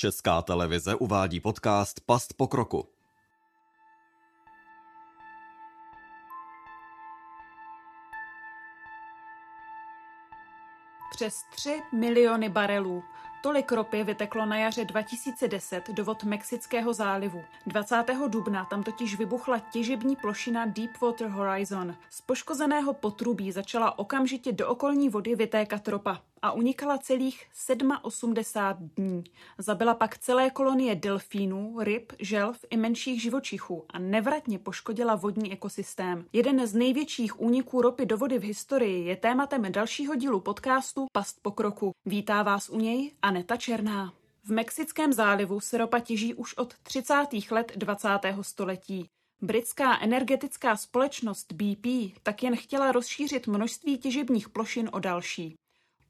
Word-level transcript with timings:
Česká 0.00 0.42
televize 0.42 0.94
uvádí 0.94 1.40
podcast 1.40 2.00
Past 2.06 2.34
pokroku. 2.34 2.88
Přes 11.10 11.34
3 11.54 11.82
miliony 11.92 12.48
barelů. 12.48 13.02
Tolik 13.42 13.72
ropy 13.72 14.04
vyteklo 14.04 14.46
na 14.46 14.56
jaře 14.56 14.84
2010 14.84 15.88
do 15.90 16.04
vod 16.04 16.24
Mexického 16.24 16.92
zálivu. 16.92 17.44
20. 17.66 18.04
dubna 18.28 18.64
tam 18.64 18.82
totiž 18.82 19.18
vybuchla 19.18 19.58
těžební 19.58 20.16
plošina 20.16 20.66
Deepwater 20.66 21.28
Horizon. 21.28 21.96
Z 22.10 22.20
poškozeného 22.20 22.92
potrubí 22.92 23.52
začala 23.52 23.98
okamžitě 23.98 24.52
do 24.52 24.68
okolní 24.68 25.08
vody 25.08 25.34
vytékat 25.34 25.88
ropa 25.88 26.22
a 26.42 26.52
unikala 26.52 26.98
celých 26.98 27.46
87 28.02 28.90
dní. 28.96 29.24
Zabila 29.58 29.94
pak 29.94 30.18
celé 30.18 30.50
kolonie 30.50 30.94
delfínů, 30.94 31.76
ryb, 31.80 32.12
želv 32.18 32.58
i 32.70 32.76
menších 32.76 33.22
živočichů 33.22 33.84
a 33.90 33.98
nevratně 33.98 34.58
poškodila 34.58 35.14
vodní 35.14 35.52
ekosystém. 35.52 36.24
Jeden 36.32 36.66
z 36.66 36.74
největších 36.74 37.40
úniků 37.40 37.82
ropy 37.82 38.06
do 38.06 38.16
vody 38.16 38.38
v 38.38 38.42
historii 38.42 39.06
je 39.06 39.16
tématem 39.16 39.72
dalšího 39.72 40.14
dílu 40.14 40.40
podcastu 40.40 41.06
Past 41.12 41.42
pokroku. 41.42 41.92
Vítá 42.06 42.42
vás 42.42 42.68
u 42.68 42.76
něj 42.76 43.12
Aneta 43.22 43.56
Černá. 43.56 44.12
V 44.44 44.52
Mexickém 44.52 45.12
zálivu 45.12 45.60
se 45.60 45.78
ropa 45.78 45.98
těží 45.98 46.34
už 46.34 46.54
od 46.54 46.74
30. 46.82 47.14
let 47.50 47.72
20. 47.76 48.08
století. 48.40 49.08
Britská 49.42 50.00
energetická 50.00 50.76
společnost 50.76 51.52
BP 51.52 52.16
tak 52.22 52.42
jen 52.42 52.56
chtěla 52.56 52.92
rozšířit 52.92 53.46
množství 53.46 53.98
těžebních 53.98 54.48
plošin 54.48 54.90
o 54.92 54.98
další. 54.98 55.54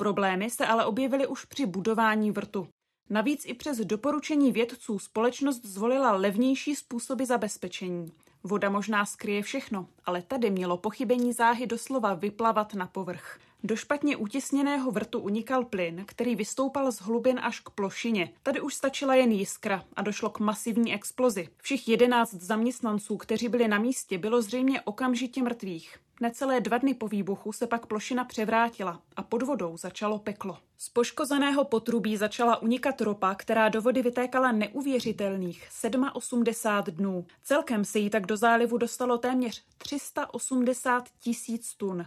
Problémy 0.00 0.50
se 0.50 0.66
ale 0.66 0.84
objevily 0.84 1.26
už 1.26 1.44
při 1.44 1.66
budování 1.66 2.30
vrtu. 2.30 2.68
Navíc 3.10 3.42
i 3.46 3.54
přes 3.54 3.78
doporučení 3.78 4.52
vědců 4.52 4.98
společnost 4.98 5.64
zvolila 5.64 6.12
levnější 6.12 6.74
způsoby 6.74 7.24
zabezpečení. 7.24 8.12
Voda 8.44 8.70
možná 8.70 9.06
skryje 9.06 9.42
všechno, 9.42 9.86
ale 10.04 10.22
tady 10.22 10.50
mělo 10.50 10.76
pochybení 10.76 11.32
záhy 11.32 11.66
doslova 11.66 12.14
vyplavat 12.14 12.74
na 12.74 12.86
povrch. 12.86 13.38
Do 13.62 13.76
špatně 13.76 14.16
utěsněného 14.16 14.90
vrtu 14.90 15.20
unikal 15.20 15.64
plyn, 15.64 16.04
který 16.06 16.36
vystoupal 16.36 16.92
z 16.92 17.00
hlubin 17.00 17.40
až 17.42 17.60
k 17.60 17.70
plošině. 17.70 18.32
Tady 18.42 18.60
už 18.60 18.74
stačila 18.74 19.14
jen 19.14 19.32
jiskra 19.32 19.84
a 19.96 20.02
došlo 20.02 20.30
k 20.30 20.38
masivní 20.38 20.94
explozi. 20.94 21.48
Všech 21.62 21.88
jedenáct 21.88 22.34
zaměstnanců, 22.34 23.16
kteří 23.16 23.48
byli 23.48 23.68
na 23.68 23.78
místě, 23.78 24.18
bylo 24.18 24.42
zřejmě 24.42 24.80
okamžitě 24.80 25.42
mrtvých. 25.42 25.98
Necelé 26.22 26.60
dva 26.60 26.78
dny 26.78 26.94
po 26.94 27.08
výbuchu 27.08 27.52
se 27.52 27.66
pak 27.66 27.86
plošina 27.86 28.24
převrátila 28.24 29.00
a 29.16 29.22
pod 29.22 29.42
vodou 29.42 29.76
začalo 29.76 30.18
peklo. 30.18 30.58
Z 30.78 30.88
poškozeného 30.88 31.64
potrubí 31.64 32.16
začala 32.16 32.62
unikat 32.62 33.00
ropa, 33.00 33.34
která 33.34 33.68
do 33.68 33.82
vody 33.82 34.02
vytékala 34.02 34.52
neuvěřitelných 34.52 35.68
87 36.12 36.96
dnů. 36.96 37.26
Celkem 37.42 37.84
se 37.84 37.98
jí 37.98 38.10
tak 38.10 38.26
do 38.26 38.36
zálivu 38.36 38.78
dostalo 38.78 39.18
téměř 39.18 39.64
380 39.78 41.08
tisíc 41.18 41.74
tun. 41.74 42.06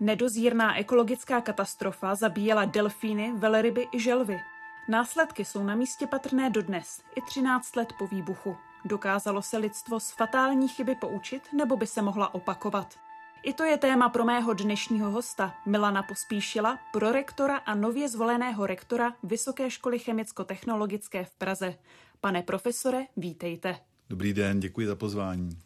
Nedozírná 0.00 0.78
ekologická 0.78 1.40
katastrofa 1.40 2.14
zabíjela 2.14 2.64
delfíny, 2.64 3.32
velryby 3.36 3.88
i 3.92 4.00
želvy. 4.00 4.40
Následky 4.88 5.44
jsou 5.44 5.62
na 5.62 5.74
místě 5.74 6.06
patrné 6.06 6.50
dodnes, 6.50 7.02
i 7.16 7.20
13 7.20 7.76
let 7.76 7.92
po 7.98 8.06
výbuchu. 8.06 8.56
Dokázalo 8.84 9.42
se 9.42 9.58
lidstvo 9.58 10.00
z 10.00 10.10
fatální 10.10 10.68
chyby 10.68 10.94
poučit, 10.94 11.42
nebo 11.52 11.76
by 11.76 11.86
se 11.86 12.02
mohla 12.02 12.34
opakovat? 12.34 13.03
I 13.44 13.52
to 13.52 13.64
je 13.64 13.78
téma 13.78 14.08
pro 14.08 14.24
mého 14.24 14.54
dnešního 14.54 15.10
hosta, 15.10 15.54
Milana 15.66 16.02
Pospíšila, 16.02 16.78
prorektora 16.92 17.56
a 17.56 17.74
nově 17.74 18.08
zvoleného 18.08 18.66
rektora 18.66 19.14
Vysoké 19.22 19.70
školy 19.70 19.98
chemicko-technologické 19.98 21.24
v 21.24 21.34
Praze. 21.34 21.78
Pane 22.20 22.42
profesore, 22.42 23.06
vítejte. 23.16 23.76
Dobrý 24.08 24.32
den, 24.32 24.60
děkuji 24.60 24.86
za 24.86 24.96
pozvání. 24.96 25.58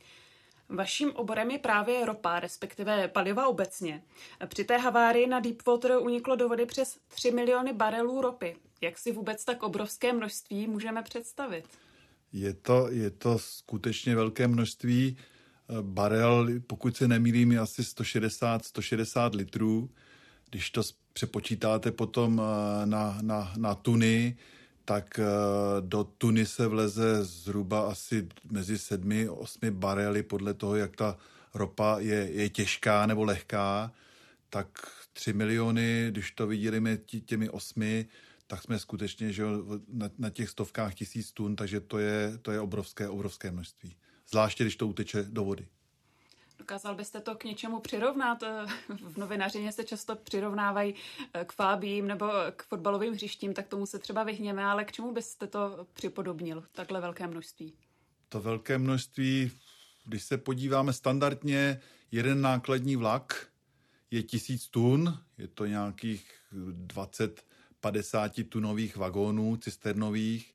Vaším 0.68 1.12
oborem 1.12 1.50
je 1.50 1.58
právě 1.58 2.06
ropa, 2.06 2.40
respektive 2.40 3.08
paliva 3.08 3.48
obecně. 3.48 4.02
Při 4.46 4.64
té 4.64 4.76
havárii 4.76 5.26
na 5.26 5.40
Deepwater 5.40 5.92
uniklo 6.00 6.36
do 6.36 6.48
vody 6.48 6.66
přes 6.66 6.98
3 7.08 7.30
miliony 7.30 7.72
barelů 7.72 8.20
ropy. 8.20 8.56
Jak 8.80 8.98
si 8.98 9.12
vůbec 9.12 9.44
tak 9.44 9.62
obrovské 9.62 10.12
množství 10.12 10.66
můžeme 10.66 11.02
představit? 11.02 11.64
Je 12.32 12.54
to, 12.54 12.88
je 12.90 13.10
to 13.10 13.38
skutečně 13.38 14.16
velké 14.16 14.48
množství. 14.48 15.16
Barel, 15.82 16.48
pokud 16.66 16.96
se 16.96 17.08
nemýlím, 17.08 17.52
je 17.52 17.58
asi 17.58 17.82
160-160 17.82 19.34
litrů. 19.34 19.90
Když 20.50 20.70
to 20.70 20.82
přepočítáte 21.12 21.92
potom 21.92 22.42
eh, 22.42 22.86
na, 22.86 23.18
na, 23.22 23.52
na 23.56 23.74
tuny, 23.74 24.36
tak 24.84 25.18
eh, 25.18 25.24
do 25.80 26.04
tuny 26.04 26.46
se 26.46 26.66
vleze 26.66 27.24
zhruba 27.24 27.90
asi 27.90 28.28
mezi 28.50 28.78
sedmi, 28.78 29.28
osmi 29.28 29.70
barely 29.70 30.22
podle 30.22 30.54
toho, 30.54 30.76
jak 30.76 30.96
ta 30.96 31.16
ropa 31.54 31.96
je, 31.98 32.30
je 32.32 32.48
těžká 32.48 33.06
nebo 33.06 33.24
lehká, 33.24 33.92
tak 34.50 34.68
tři 35.12 35.32
miliony, 35.32 36.06
když 36.10 36.30
to 36.30 36.46
vydělíme 36.46 36.96
těmi 37.24 37.50
osmi, 37.50 38.06
tak 38.46 38.62
jsme 38.62 38.78
skutečně 38.78 39.32
že 39.32 39.44
na, 39.88 40.10
na 40.18 40.30
těch 40.30 40.48
stovkách 40.48 40.94
tisíc 40.94 41.32
tun, 41.32 41.56
takže 41.56 41.80
to 41.80 41.98
je, 41.98 42.38
to 42.42 42.52
je 42.52 42.60
obrovské, 42.60 43.08
obrovské 43.08 43.50
množství. 43.50 43.96
Zvláště, 44.30 44.64
když 44.64 44.76
to 44.76 44.86
uteče 44.86 45.22
do 45.22 45.44
vody. 45.44 45.66
Dokázal 46.58 46.94
byste 46.94 47.20
to 47.20 47.34
k 47.34 47.44
něčemu 47.44 47.80
přirovnat? 47.80 48.42
V 48.88 49.16
novinařině 49.16 49.72
se 49.72 49.84
často 49.84 50.16
přirovnávají 50.16 50.94
eh, 51.34 51.44
k 51.44 51.52
fábím 51.52 52.06
nebo 52.06 52.30
k 52.56 52.62
fotbalovým 52.62 53.12
hřištím, 53.12 53.54
tak 53.54 53.68
tomu 53.68 53.86
se 53.86 53.98
třeba 53.98 54.24
vyhněme, 54.24 54.64
ale 54.64 54.84
k 54.84 54.92
čemu 54.92 55.12
byste 55.12 55.46
to 55.46 55.86
připodobnil, 55.94 56.64
takhle 56.72 57.00
velké 57.00 57.26
množství? 57.26 57.72
To 58.28 58.40
velké 58.40 58.78
množství, 58.78 59.50
když 60.04 60.22
se 60.22 60.38
podíváme 60.38 60.92
standardně, 60.92 61.80
jeden 62.12 62.40
nákladní 62.40 62.96
vlak 62.96 63.48
je 64.10 64.22
tisíc 64.22 64.68
tun, 64.68 65.18
je 65.38 65.48
to 65.48 65.66
nějakých 65.66 66.30
20 66.72 67.44
50 67.80 68.32
tunových 68.48 68.96
vagónů 68.96 69.56
cisternových, 69.56 70.54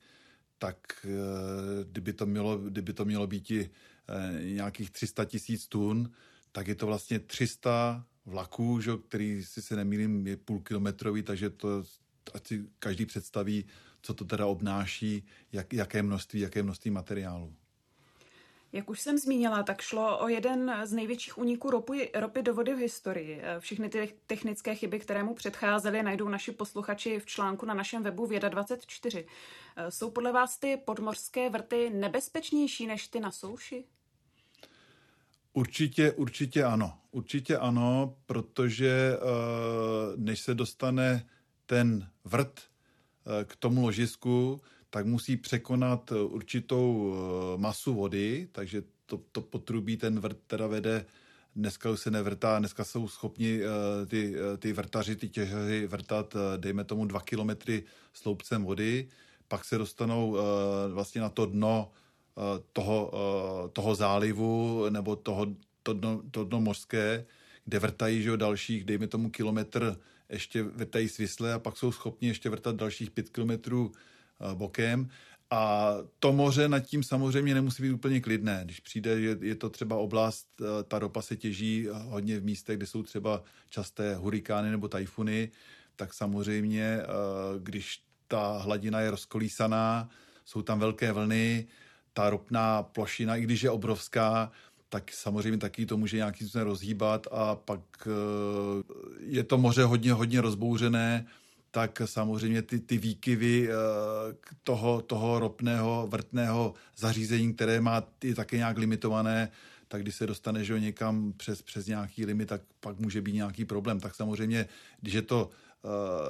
tak 0.63 1.05
eh, 1.05 1.83
kdyby 1.91 2.13
to 2.13 2.25
mělo, 2.25 2.57
kdyby 2.57 2.93
to 2.93 3.05
mělo 3.05 3.27
být 3.27 3.51
i 3.51 3.69
Eh, 4.07 4.43
nějakých 4.43 4.91
300 4.91 5.25
tisíc 5.25 5.67
tun, 5.67 6.11
tak 6.51 6.67
je 6.67 6.75
to 6.75 6.85
vlastně 6.85 7.19
300 7.19 8.05
vlaků, 8.25 8.81
že, 8.81 8.91
který, 9.07 9.43
si 9.43 9.61
se 9.61 9.75
nemýlím, 9.75 10.27
je 10.27 10.37
půlkilometrový, 10.37 11.23
takže 11.23 11.49
to 11.49 11.83
ať 12.33 12.47
si 12.47 12.65
každý 12.79 13.05
představí, 13.05 13.65
co 14.01 14.13
to 14.13 14.25
teda 14.25 14.45
obnáší, 14.45 15.23
jak, 15.51 15.73
jaké 15.73 16.03
množství, 16.03 16.39
jaké 16.39 16.63
množství 16.63 16.91
materiálu. 16.91 17.55
Jak 18.73 18.89
už 18.89 19.01
jsem 19.01 19.17
zmínila, 19.17 19.63
tak 19.63 19.81
šlo 19.81 20.19
o 20.19 20.27
jeden 20.27 20.75
z 20.83 20.93
největších 20.93 21.37
úniků 21.37 21.69
ropy, 21.69 22.11
ropy 22.15 22.41
do 22.41 22.53
vody 22.53 22.73
v 22.73 22.77
historii. 22.77 23.41
Všechny 23.59 23.89
ty 23.89 24.13
technické 24.27 24.75
chyby, 24.75 24.99
které 24.99 25.23
mu 25.23 25.33
předcházely, 25.33 26.03
najdou 26.03 26.29
naši 26.29 26.51
posluchači 26.51 27.19
v 27.19 27.25
článku 27.25 27.65
na 27.65 27.73
našem 27.73 28.03
webu 28.03 28.25
Věda 28.25 28.49
24. 28.49 29.25
Jsou 29.89 30.11
podle 30.11 30.31
vás 30.31 30.57
ty 30.57 30.77
podmořské 30.85 31.49
vrty 31.49 31.89
nebezpečnější 31.89 32.87
než 32.87 33.07
ty 33.07 33.19
na 33.19 33.31
souši? 33.31 33.85
Určitě, 35.53 36.11
určitě 36.11 36.63
ano. 36.63 36.97
Určitě 37.11 37.57
ano, 37.57 38.15
protože 38.25 39.17
eh, 39.17 39.19
než 40.15 40.39
se 40.39 40.53
dostane 40.53 41.25
ten 41.65 42.09
vrt 42.23 42.61
eh, 42.61 43.45
k 43.45 43.55
tomu 43.55 43.81
ložisku, 43.81 44.61
tak 44.93 45.05
musí 45.05 45.37
překonat 45.37 46.11
eh, 46.11 46.15
určitou 46.21 47.13
eh, 47.13 47.57
masu 47.57 47.93
vody, 47.93 48.47
takže 48.51 48.83
to, 49.05 49.21
to 49.31 49.41
potrubí 49.41 49.97
ten 49.97 50.19
vrt 50.19 50.37
teda 50.47 50.67
vede 50.67 51.05
Dneska 51.55 51.89
už 51.89 51.99
se 51.99 52.11
nevrtá, 52.11 52.59
dneska 52.59 52.83
jsou 52.83 53.07
schopni 53.07 53.61
uh, 53.61 54.07
ty, 54.07 54.35
ty 54.57 54.73
vrtaři, 54.73 55.15
ty 55.15 55.29
těžaři 55.29 55.87
vrtat, 55.87 56.35
dejme 56.57 56.83
tomu, 56.83 57.05
dva 57.05 57.21
kilometry 57.21 57.83
sloupcem 58.13 58.63
vody, 58.63 59.07
pak 59.47 59.65
se 59.65 59.77
dostanou 59.77 60.37
vlastně 60.93 61.21
na 61.21 61.29
to 61.29 61.45
dno 61.45 61.91
toho, 62.73 63.11
toho 63.73 63.95
zálivu 63.95 64.85
nebo 64.89 65.15
toho, 65.15 65.45
to 65.83 65.93
dno, 65.93 66.21
to 66.31 66.43
dno 66.43 66.61
mořské, 66.61 67.25
kde 67.65 67.79
vrtají 67.79 68.21
že 68.21 68.29
jo, 68.29 68.35
dalších, 68.35 68.83
dejme 68.83 69.07
tomu, 69.07 69.29
kilometr, 69.29 69.97
ještě 70.29 70.63
vrtají 70.63 71.09
svisle 71.09 71.53
a 71.53 71.59
pak 71.59 71.77
jsou 71.77 71.91
schopni 71.91 72.27
ještě 72.27 72.49
vrtat 72.49 72.75
dalších 72.75 73.11
pět 73.11 73.29
kilometrů 73.29 73.91
Eh, 73.93 73.99
bokem. 74.53 75.09
A 75.53 75.93
to 76.19 76.33
moře 76.33 76.69
nad 76.69 76.79
tím 76.79 77.03
samozřejmě 77.03 77.53
nemusí 77.53 77.83
být 77.83 77.91
úplně 77.91 78.21
klidné. 78.21 78.61
Když 78.65 78.79
přijde, 78.79 79.19
je, 79.19 79.37
je 79.41 79.55
to 79.55 79.69
třeba 79.69 79.95
oblast, 79.95 80.47
eh, 80.61 80.83
ta 80.83 80.99
ropa 80.99 81.21
se 81.21 81.35
těží 81.35 81.87
hodně 81.91 82.39
v 82.39 82.43
místech, 82.43 82.77
kde 82.77 82.87
jsou 82.87 83.03
třeba 83.03 83.43
časté 83.69 84.15
hurikány 84.15 84.71
nebo 84.71 84.87
tajfuny, 84.87 85.51
tak 85.95 86.13
samozřejmě, 86.13 86.83
eh, 86.83 87.05
když 87.59 88.03
ta 88.27 88.57
hladina 88.57 88.99
je 88.99 89.11
rozkolísaná, 89.11 90.09
jsou 90.45 90.61
tam 90.61 90.79
velké 90.79 91.11
vlny, 91.11 91.67
ta 92.13 92.29
ropná 92.29 92.83
plošina, 92.83 93.35
i 93.35 93.41
když 93.41 93.63
je 93.63 93.69
obrovská, 93.69 94.51
tak 94.89 95.11
samozřejmě 95.11 95.57
taky 95.57 95.85
to 95.85 95.97
může 95.97 96.17
nějakým 96.17 96.47
způsobem 96.47 96.67
rozhýbat 96.67 97.27
a 97.31 97.55
pak 97.55 98.07
je 99.19 99.43
to 99.43 99.57
moře 99.57 99.83
hodně, 99.83 100.13
hodně 100.13 100.41
rozbouřené, 100.41 101.25
tak 101.73 102.01
samozřejmě 102.05 102.61
ty, 102.61 102.79
ty 102.79 102.97
výkyvy 102.97 103.69
toho, 104.63 105.01
toho 105.01 105.39
ropného 105.39 106.07
vrtného 106.09 106.73
zařízení, 106.97 107.53
které 107.53 107.81
má 107.81 108.03
je 108.23 108.35
také 108.35 108.57
nějak 108.57 108.77
limitované, 108.77 109.51
tak 109.87 110.01
když 110.01 110.15
se 110.15 110.27
dostane 110.27 110.63
že 110.63 110.79
někam 110.79 111.33
přes, 111.37 111.61
přes 111.61 111.87
nějaký 111.87 112.25
limit, 112.25 112.49
tak 112.49 112.61
pak 112.79 112.99
může 112.99 113.21
být 113.21 113.33
nějaký 113.33 113.65
problém. 113.65 113.99
Tak 113.99 114.15
samozřejmě, 114.15 114.69
když 115.01 115.13
je 115.13 115.21
to, 115.21 115.49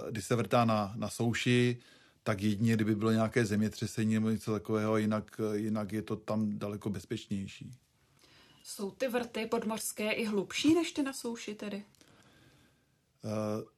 když 0.10 0.26
se 0.26 0.36
vrtá 0.36 0.66
na, 0.66 0.94
na 0.96 1.10
souši, 1.10 1.78
tak 2.24 2.42
jedině, 2.42 2.74
kdyby 2.74 2.96
bylo 2.96 3.12
nějaké 3.12 3.46
zemětřesení 3.46 4.14
nebo 4.14 4.30
něco 4.30 4.52
takového, 4.52 4.98
jinak, 4.98 5.42
jinak 5.54 5.92
je 5.92 6.02
to 6.02 6.16
tam 6.16 6.58
daleko 6.60 6.90
bezpečnější. 6.90 7.72
Jsou 8.64 8.92
ty 8.92 9.08
vrty 9.08 9.46
podmořské 9.46 10.12
i 10.12 10.26
hlubší 10.26 10.76
než 10.76 10.92
ty 10.92 11.04
na 11.04 11.14
souši 11.14 11.56
tedy? 11.56 11.84
Uh, 13.24 13.32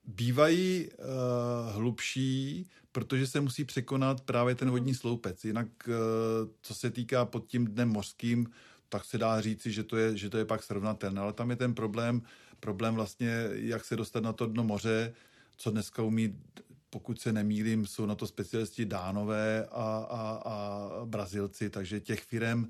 bývají 0.06 0.90
uh, 0.90 1.74
hlubší, 1.74 2.70
protože 2.92 3.28
se 3.28 3.42
musí 3.42 3.66
překonat 3.66 4.22
právě 4.22 4.56
ten 4.56 4.70
vodní 4.70 4.94
sloupec. 4.94 5.46
Jinak, 5.46 5.68
uh, 5.88 5.94
co 6.62 6.76
se 6.76 6.92
týká 6.92 7.26
pod 7.26 7.48
tím 7.48 7.66
dnem 7.66 7.90
mořským, 7.90 8.48
tak 8.90 9.06
se 9.06 9.18
dá 9.18 9.42
říci, 9.42 9.72
že 9.72 9.84
to 9.84 9.98
je, 9.98 10.18
že 10.18 10.30
to 10.30 10.38
je 10.38 10.46
pak 10.46 10.64
srovnatelné. 10.64 11.22
Ale 11.22 11.34
tam 11.34 11.50
je 11.50 11.56
ten 11.56 11.74
problém, 11.74 12.22
problém 12.60 12.96
vlastně, 12.96 13.50
jak 13.52 13.86
se 13.86 13.96
dostat 13.96 14.24
na 14.24 14.34
to 14.34 14.46
dno 14.46 14.64
moře, 14.64 15.14
co 15.58 15.72
dneska 15.72 16.04
umí 16.04 16.36
pokud 16.96 17.22
se 17.22 17.34
nemýlím, 17.34 17.86
jsou 17.86 18.06
na 18.06 18.16
to 18.16 18.28
specialisti 18.28 18.86
Dánové 18.86 19.66
a, 19.72 20.08
a, 20.10 20.42
a 20.46 20.90
Brazilci, 21.06 21.70
takže 21.70 22.00
těch 22.00 22.24
firm, 22.24 22.64
eh, 22.64 22.70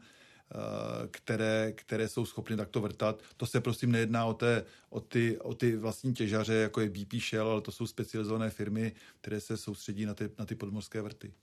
které, 1.12 1.71
které 1.75 2.07
jsou 2.07 2.25
schopny 2.25 2.57
takto 2.57 2.81
vrtat. 2.81 3.21
To 3.38 3.45
se 3.45 3.62
prosím 3.62 3.92
nejedná 3.92 4.25
o, 4.25 4.33
té, 4.33 4.65
o, 4.89 5.00
ty, 5.00 5.39
o 5.39 5.53
ty 5.53 5.75
vlastní 5.75 6.13
těžaře, 6.13 6.53
jako 6.53 6.81
je 6.81 6.89
BP 6.89 7.13
Shell, 7.13 7.50
ale 7.50 7.62
to 7.62 7.71
jsou 7.71 7.88
specializované 7.88 8.50
firmy, 8.50 8.95
které 9.21 9.42
se 9.42 9.57
soustředí 9.57 10.06
na 10.06 10.13
ty, 10.13 10.30
na 10.39 10.45
ty 10.45 10.56
podmorské 10.56 11.01
vrty. 11.01 11.33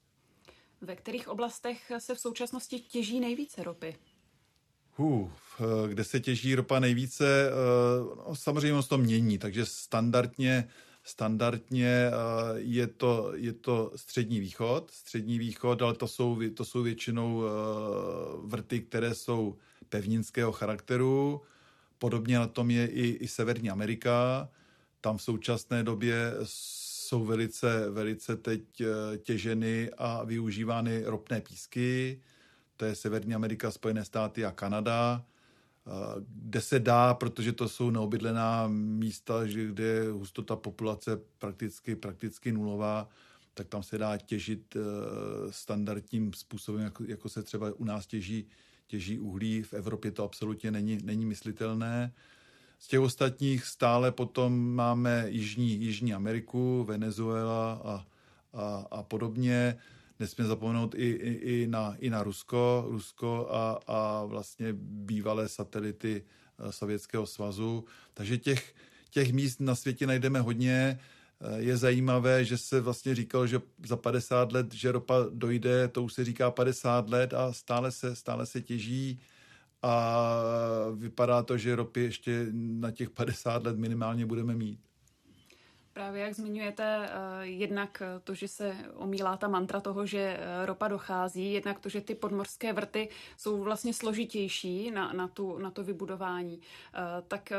Ve 0.81 0.96
kterých 0.96 1.28
oblastech 1.28 1.93
se 1.99 2.14
v 2.14 2.20
současnosti 2.20 2.81
těží 2.81 3.20
nejvíce 3.20 3.62
ropy? 3.62 3.96
Uh, 4.99 5.31
kde 5.88 6.05
se 6.05 6.20
těží 6.20 6.55
ropa 6.55 6.81
nejvíce, 6.81 7.50
eh, 7.50 8.16
no, 8.28 8.37
samozřejmě 8.37 8.82
se 8.82 8.88
to 8.88 8.98
mění, 8.98 9.38
takže 9.38 9.66
standardně 9.66 10.69
Standardně 11.04 11.87
eh, 11.87 12.12
je 12.56 12.87
to, 12.87 13.32
je 13.34 13.52
to 13.52 13.93
střední 13.96 14.40
východ, 14.40 14.90
střední 14.90 15.38
východ, 15.38 15.82
ale 15.82 15.94
to 15.94 16.08
jsou, 16.08 16.38
to 16.54 16.64
jsou 16.64 16.82
většinou 16.82 17.43
eh, 17.44 17.50
vrty, 18.44 18.81
které 18.81 19.14
jsou 19.14 19.56
pevninského 19.88 20.52
charakteru. 20.52 21.43
Podobně 21.99 22.38
na 22.38 22.46
tom 22.46 22.70
je 22.70 22.87
i, 22.87 23.08
i 23.08 23.28
Severní 23.28 23.70
Amerika. 23.70 24.49
Tam 25.00 25.16
v 25.16 25.22
současné 25.22 25.82
době 25.82 26.34
jsou 26.43 27.25
velice, 27.25 27.90
velice 27.90 28.37
teď 28.37 28.81
eh, 28.81 29.19
těženy 29.19 29.90
a 29.98 30.25
využívány 30.25 31.02
ropné 31.05 31.40
písky. 31.40 32.20
To 32.76 32.84
je 32.84 32.94
Severní 32.94 33.34
Amerika, 33.34 33.70
Spojené 33.70 34.05
státy 34.05 34.44
a 34.44 34.50
Kanada 34.50 35.25
kde 36.26 36.61
se 36.61 36.81
dá, 36.81 37.14
protože 37.14 37.52
to 37.52 37.69
jsou 37.69 37.90
neobydlená 37.90 38.69
místa, 38.69 39.34
kde 39.44 39.84
je 39.84 40.11
hustota 40.11 40.56
populace 40.56 41.20
prakticky, 41.38 41.96
prakticky 41.96 42.52
nulová, 42.52 43.08
tak 43.55 43.69
tam 43.69 43.82
se 43.82 43.99
dá 43.99 44.17
těžit 44.17 44.76
eh, 44.76 44.81
standardním 45.50 46.32
způsobem, 46.32 46.82
jako, 46.82 47.05
jako 47.05 47.29
se 47.29 47.43
třeba 47.43 47.73
u 47.76 47.84
nás 47.84 48.06
těží, 48.06 48.46
těží 48.87 49.19
uhlí. 49.19 49.62
V 49.62 49.75
Evropě 49.75 50.11
to 50.11 50.25
absolutně 50.25 50.70
není, 50.70 50.99
není 51.05 51.26
myslitelné. 51.26 52.12
Z 52.79 52.88
těch 52.88 53.00
ostatních 53.00 53.64
stále 53.64 54.12
potom 54.12 54.75
máme 54.75 55.25
Jižní, 55.29 55.70
Jižní 55.70 56.14
Ameriku, 56.14 56.84
Venezuela 56.84 57.73
a, 57.73 58.06
a, 58.52 58.87
a 58.90 59.02
podobně 59.02 59.79
nesmíme 60.22 60.48
zapomenout 60.48 60.94
i, 60.94 61.08
i, 61.10 61.32
i, 61.32 61.66
na, 61.66 61.96
i 61.98 62.10
na 62.10 62.22
Rusko, 62.22 62.84
Rusko 62.88 63.48
a, 63.50 63.80
a 63.86 64.24
vlastně 64.24 64.72
bývalé 64.72 65.48
satelity 65.48 66.24
eh, 66.58 66.72
Sovětského 66.72 67.26
svazu. 67.26 67.84
Takže 68.14 68.38
těch, 68.38 68.74
těch 69.10 69.32
míst 69.32 69.60
na 69.60 69.74
světě 69.74 70.06
najdeme 70.06 70.40
hodně. 70.40 70.98
Eh, 71.40 71.62
je 71.62 71.76
zajímavé, 71.76 72.44
že 72.44 72.58
se 72.58 72.80
vlastně 72.80 73.14
říkalo, 73.14 73.46
že 73.46 73.60
za 73.86 73.96
50 73.96 74.52
let, 74.52 74.74
že 74.74 74.92
ropa 74.92 75.14
dojde, 75.30 75.88
to 75.88 76.02
už 76.02 76.12
se 76.12 76.24
říká 76.24 76.50
50 76.50 77.10
let 77.10 77.34
a 77.34 77.52
stále 77.52 77.92
se, 77.92 78.16
stále 78.16 78.46
se 78.46 78.60
těží 78.60 79.20
a 79.82 80.26
vypadá 80.94 81.42
to, 81.42 81.58
že 81.58 81.76
ropy 81.76 82.00
ještě 82.00 82.46
na 82.52 82.90
těch 82.90 83.10
50 83.10 83.64
let 83.64 83.78
minimálně 83.78 84.26
budeme 84.26 84.54
mít. 84.54 84.80
Právě 85.92 86.22
jak 86.22 86.34
zmiňujete, 86.34 87.08
eh, 87.08 87.46
jednak 87.46 88.02
to, 88.24 88.34
že 88.34 88.48
se 88.48 88.76
omílá 88.94 89.36
ta 89.36 89.48
mantra 89.48 89.80
toho, 89.80 90.06
že 90.06 90.18
eh, 90.18 90.66
ropa 90.66 90.88
dochází, 90.88 91.52
jednak 91.52 91.78
to, 91.80 91.88
že 91.88 92.00
ty 92.00 92.14
podmorské 92.14 92.72
vrty 92.72 93.08
jsou 93.36 93.62
vlastně 93.62 93.94
složitější 93.94 94.90
na, 94.90 95.12
na, 95.12 95.28
tu, 95.28 95.58
na 95.58 95.70
to 95.70 95.84
vybudování, 95.84 96.60
eh, 96.94 96.98
tak 97.28 97.52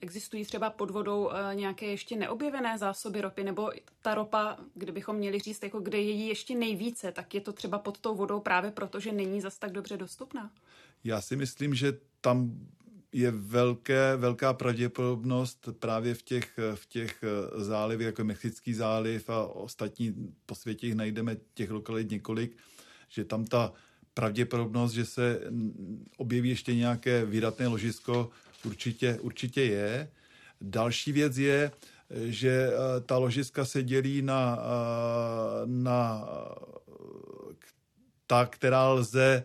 existují 0.00 0.44
třeba 0.44 0.70
pod 0.70 0.90
vodou 0.90 1.30
nějaké 1.54 1.86
ještě 1.86 2.16
neobjevené 2.16 2.78
zásoby 2.78 3.20
ropy, 3.20 3.44
nebo 3.44 3.70
ta 4.02 4.14
ropa, 4.14 4.56
kdybychom 4.74 5.16
měli 5.16 5.38
říct, 5.38 5.62
jako 5.62 5.80
kde 5.80 5.98
je 5.98 6.10
jí 6.10 6.28
ještě 6.28 6.54
nejvíce, 6.54 7.12
tak 7.12 7.34
je 7.34 7.40
to 7.40 7.52
třeba 7.52 7.78
pod 7.78 7.98
tou 7.98 8.14
vodou 8.14 8.40
právě 8.40 8.70
proto, 8.70 9.00
že 9.00 9.12
není 9.12 9.40
zas 9.40 9.58
tak 9.58 9.72
dobře 9.72 9.96
dostupná? 9.96 10.50
Já 11.04 11.20
si 11.20 11.36
myslím, 11.36 11.74
že 11.74 11.92
tam 12.20 12.50
je 13.14 13.30
velké, 13.30 14.16
velká 14.16 14.52
pravděpodobnost 14.52 15.68
právě 15.78 16.14
v 16.14 16.22
těch, 16.22 16.58
v 16.74 16.86
těch 16.86 17.24
zálivech, 17.56 18.06
jako 18.06 18.24
Mexický 18.24 18.74
záliv 18.74 19.30
a 19.30 19.46
ostatní 19.46 20.34
po 20.46 20.54
světě 20.54 20.86
jich 20.86 20.94
najdeme 20.94 21.36
těch 21.54 21.70
lokalit 21.70 22.10
několik, 22.10 22.56
že 23.08 23.24
tam 23.24 23.44
ta 23.44 23.72
pravděpodobnost, 24.14 24.92
že 24.92 25.04
se 25.04 25.40
objeví 26.16 26.48
ještě 26.48 26.74
nějaké 26.74 27.24
vydatné 27.24 27.66
ložisko, 27.66 28.30
určitě, 28.64 29.18
určitě 29.20 29.62
je. 29.62 30.10
Další 30.60 31.12
věc 31.12 31.38
je, 31.38 31.70
že 32.10 32.70
eh, 32.72 33.00
ta 33.00 33.18
ložiska 33.18 33.64
se 33.64 33.82
dělí 33.82 34.22
na, 34.22 34.58
eh, 34.58 35.62
na 35.66 36.28
ta, 38.26 38.46
která 38.46 38.88
lze 38.88 39.44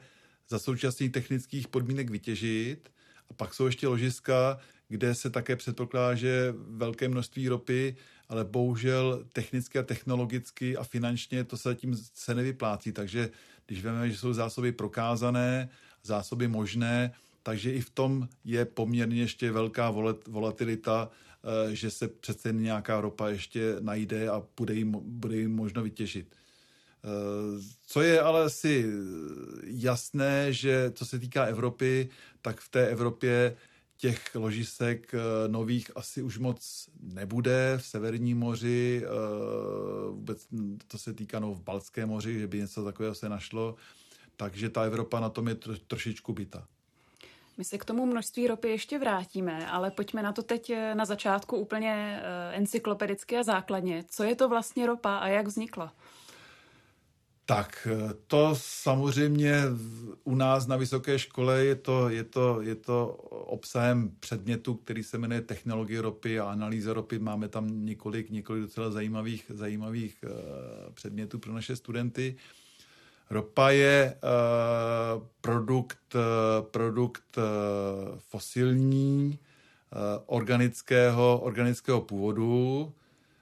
za 0.50 0.60
současných 0.60 1.12
technických 1.12 1.68
podmínek 1.68 2.10
vytěžit 2.10 2.90
a 3.30 3.34
pak 3.34 3.54
jsou 3.54 3.66
ještě 3.66 3.88
ložiska, 3.88 4.60
kde 4.88 5.16
se 5.16 5.30
také 5.30 5.56
předpokládá, 5.56 6.16
že 6.16 6.54
velké 6.58 7.10
množství 7.10 7.48
ropy, 7.50 7.96
ale 8.30 8.46
bohužel 8.46 9.26
technicky 9.34 9.80
a 9.80 9.84
technologicky 9.84 10.78
a 10.78 10.84
finančně 10.84 11.44
to 11.44 11.58
se 11.58 11.70
zatím 11.70 11.96
se 12.14 12.36
nevyplácí. 12.36 12.92
Takže 12.92 13.30
když 13.66 13.86
víme, 13.86 14.10
že 14.10 14.18
jsou 14.18 14.34
zásoby 14.34 14.72
prokázané, 14.72 15.70
zásoby 16.04 16.48
možné, 16.48 17.12
takže 17.44 17.74
i 17.74 17.82
v 17.82 17.90
tom 17.90 18.28
je 18.46 18.66
poměrně 18.66 19.22
ještě 19.22 19.52
velká 19.52 19.94
volatilita, 20.28 21.10
eh, 21.10 21.76
že 21.76 21.92
se 21.92 22.08
přece 22.08 22.54
nějaká 22.54 23.02
ropa 23.02 23.30
ještě 23.30 23.76
najde 23.80 24.30
a 24.30 24.44
bude 24.58 24.74
jim, 24.74 24.92
bude 24.92 25.38
jim 25.38 25.56
možno 25.56 25.84
vytěžit. 25.84 26.36
Eh, 27.04 27.62
co 27.88 28.02
je 28.02 28.22
ale 28.22 28.44
asi 28.44 28.86
jasné, 29.64 30.54
že 30.54 30.92
co 30.92 31.06
se 31.06 31.20
týká 31.20 31.44
Evropy, 31.44 32.10
tak 32.42 32.60
v 32.60 32.70
té 32.70 32.88
Evropě 32.88 33.58
těch 33.98 34.36
ložisek 34.36 35.14
eh, 35.14 35.48
nových 35.48 35.92
asi 35.96 36.22
už 36.22 36.38
moc 36.38 36.90
nebude. 37.02 37.74
V 37.78 37.86
Severním 37.86 38.40
moři, 38.40 39.04
eh, 39.06 39.10
vůbec 40.12 40.48
to 40.88 40.98
se 40.98 41.14
týká 41.14 41.40
no, 41.40 41.54
v 41.54 41.62
Balckém 41.62 42.10
moři, 42.10 42.40
že 42.40 42.48
by 42.48 42.58
něco 42.58 42.84
takového 42.84 43.16
se 43.16 43.30
našlo. 43.30 43.76
Takže 44.38 44.70
ta 44.70 44.84
Evropa 44.84 45.20
na 45.20 45.30
tom 45.30 45.48
je 45.48 45.56
tro, 45.56 45.78
trošičku 45.78 46.34
byta. 46.34 46.68
My 47.58 47.64
se 47.64 47.78
k 47.78 47.86
tomu 47.86 48.06
množství 48.06 48.48
ropy 48.48 48.70
ještě 48.70 49.00
vrátíme, 49.00 49.68
ale 49.68 49.92
pojďme 49.92 50.24
na 50.24 50.34
to 50.34 50.44
teď 50.44 50.74
na 50.94 51.06
začátku 51.06 51.58
úplně 51.58 52.22
encyklopedicky 52.52 53.38
a 53.38 53.44
základně. 53.44 54.06
Co 54.10 54.24
je 54.24 54.36
to 54.36 54.50
vlastně 54.50 54.88
ropa 54.88 55.18
a 55.18 55.28
jak 55.28 55.48
vznikla? 55.48 55.94
Tak 57.50 57.88
eh, 57.92 58.14
to 58.28 58.52
samozřejmě 58.54 59.62
u 60.24 60.36
nás 60.36 60.68
na 60.68 60.76
vysoké 60.76 61.20
škole 61.20 61.66
je 61.66 61.76
to, 61.76 62.10
je 62.10 62.24
to, 62.24 62.62
je 62.62 62.76
to 62.76 63.08
obsahem 63.30 64.12
předmětu, 64.20 64.74
který 64.74 65.04
se 65.04 65.18
jmenuje 65.18 65.42
technologie 65.42 66.02
ropy 66.02 66.40
a 66.40 66.52
analýza 66.52 66.94
ropy. 66.94 67.20
Máme 67.20 67.48
tam 67.48 67.86
několik, 67.86 68.30
několik 68.30 68.62
docela 68.62 68.92
zajímavých, 68.92 69.46
zajímavých 69.50 70.18
uh, 70.24 70.94
předmětů 70.94 71.40
pro 71.40 71.54
naše 71.54 71.76
studenty. 71.76 72.36
Ropa 73.30 73.70
je 73.70 74.16
uh, 74.24 75.24
produkt, 75.42 76.16
produkt 76.62 77.38
fosilní, 78.18 79.40
organického, 80.26 81.40
organického 81.44 82.02
původu, 82.02 82.94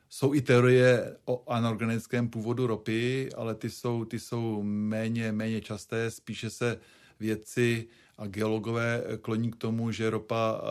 jsou 0.09 0.33
i 0.33 0.41
teorie 0.41 1.17
o 1.25 1.43
anorganickém 1.47 2.29
původu 2.29 2.67
ropy, 2.67 3.29
ale 3.35 3.55
ty 3.55 3.69
jsou, 3.69 4.05
ty 4.05 4.19
jsou 4.19 4.63
méně, 4.63 5.31
méně 5.31 5.61
časté, 5.61 6.11
spíše 6.11 6.49
se 6.49 6.79
vědci 7.19 7.87
a 8.17 8.27
geologové 8.27 9.03
kloní 9.21 9.51
k 9.51 9.55
tomu, 9.55 9.91
že 9.91 10.09
ropa, 10.09 10.61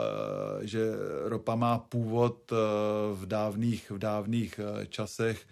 že 0.61 0.81
ropa 1.25 1.55
má 1.55 1.79
původ 1.79 2.53
v 3.15 3.27
dávných, 3.27 3.91
v 3.91 3.99
dávných 3.99 4.61
časech, 4.89 5.47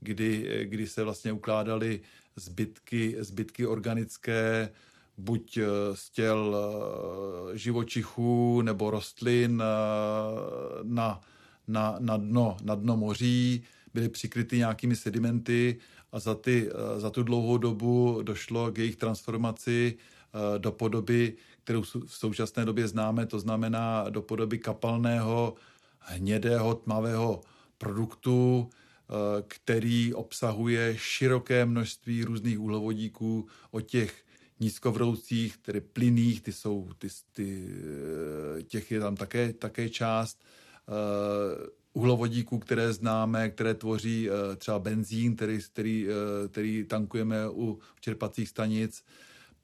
kdy, 0.00 0.60
kdy 0.64 0.86
se 0.86 1.04
vlastně 1.04 1.32
ukládaly 1.32 2.00
zbytky, 2.36 3.16
zbytky 3.18 3.66
organické, 3.66 4.68
buď 5.18 5.58
z 5.94 6.10
těl 6.10 6.56
živočichů 7.54 8.62
nebo 8.62 8.90
rostlin 8.90 9.62
na, 10.82 11.20
na, 11.68 11.96
na, 11.98 12.16
dno, 12.16 12.56
na 12.62 12.74
dno 12.74 12.96
moří, 12.96 13.62
byly 13.94 14.08
přikryty 14.08 14.58
nějakými 14.58 14.96
sedimenty 14.96 15.76
a 16.12 16.18
za, 16.18 16.34
ty, 16.34 16.70
za 16.96 17.10
tu 17.10 17.22
dlouhou 17.22 17.58
dobu 17.58 18.22
došlo 18.22 18.72
k 18.72 18.78
jejich 18.78 18.96
transformaci 18.96 19.96
Eh, 20.34 20.58
do 20.58 20.72
podoby, 20.72 21.36
kterou 21.64 21.82
v 21.82 22.06
současné 22.06 22.64
době 22.64 22.88
známe, 22.88 23.26
to 23.26 23.40
znamená 23.40 24.10
do 24.10 24.22
podoby 24.22 24.58
kapalného, 24.58 25.54
hnědého, 25.98 26.74
tmavého 26.74 27.40
produktu, 27.78 28.70
eh, 28.70 29.42
který 29.48 30.14
obsahuje 30.14 30.94
široké 30.98 31.66
množství 31.66 32.24
různých 32.24 32.60
uhlovodíků 32.60 33.46
od 33.70 33.80
těch 33.80 34.24
nízkovroucích, 34.60 35.56
tedy 35.56 35.80
plynných, 35.80 36.40
ty 36.40 36.52
jsou, 36.52 36.88
ty, 36.98 37.08
ty, 37.32 37.68
eh, 38.58 38.62
těch 38.62 38.90
je 38.90 39.00
tam 39.00 39.16
také, 39.16 39.52
také 39.52 39.88
část, 39.88 40.44
uhlovodíků, 41.92 42.58
které 42.58 42.92
známe, 42.92 43.50
které 43.50 43.74
tvoří 43.74 44.28
třeba 44.56 44.78
benzín, 44.78 45.36
který, 45.36 45.58
který, 45.72 46.06
který 46.48 46.84
tankujeme 46.84 47.50
u 47.50 47.78
čerpacích 48.00 48.48
stanic, 48.48 49.04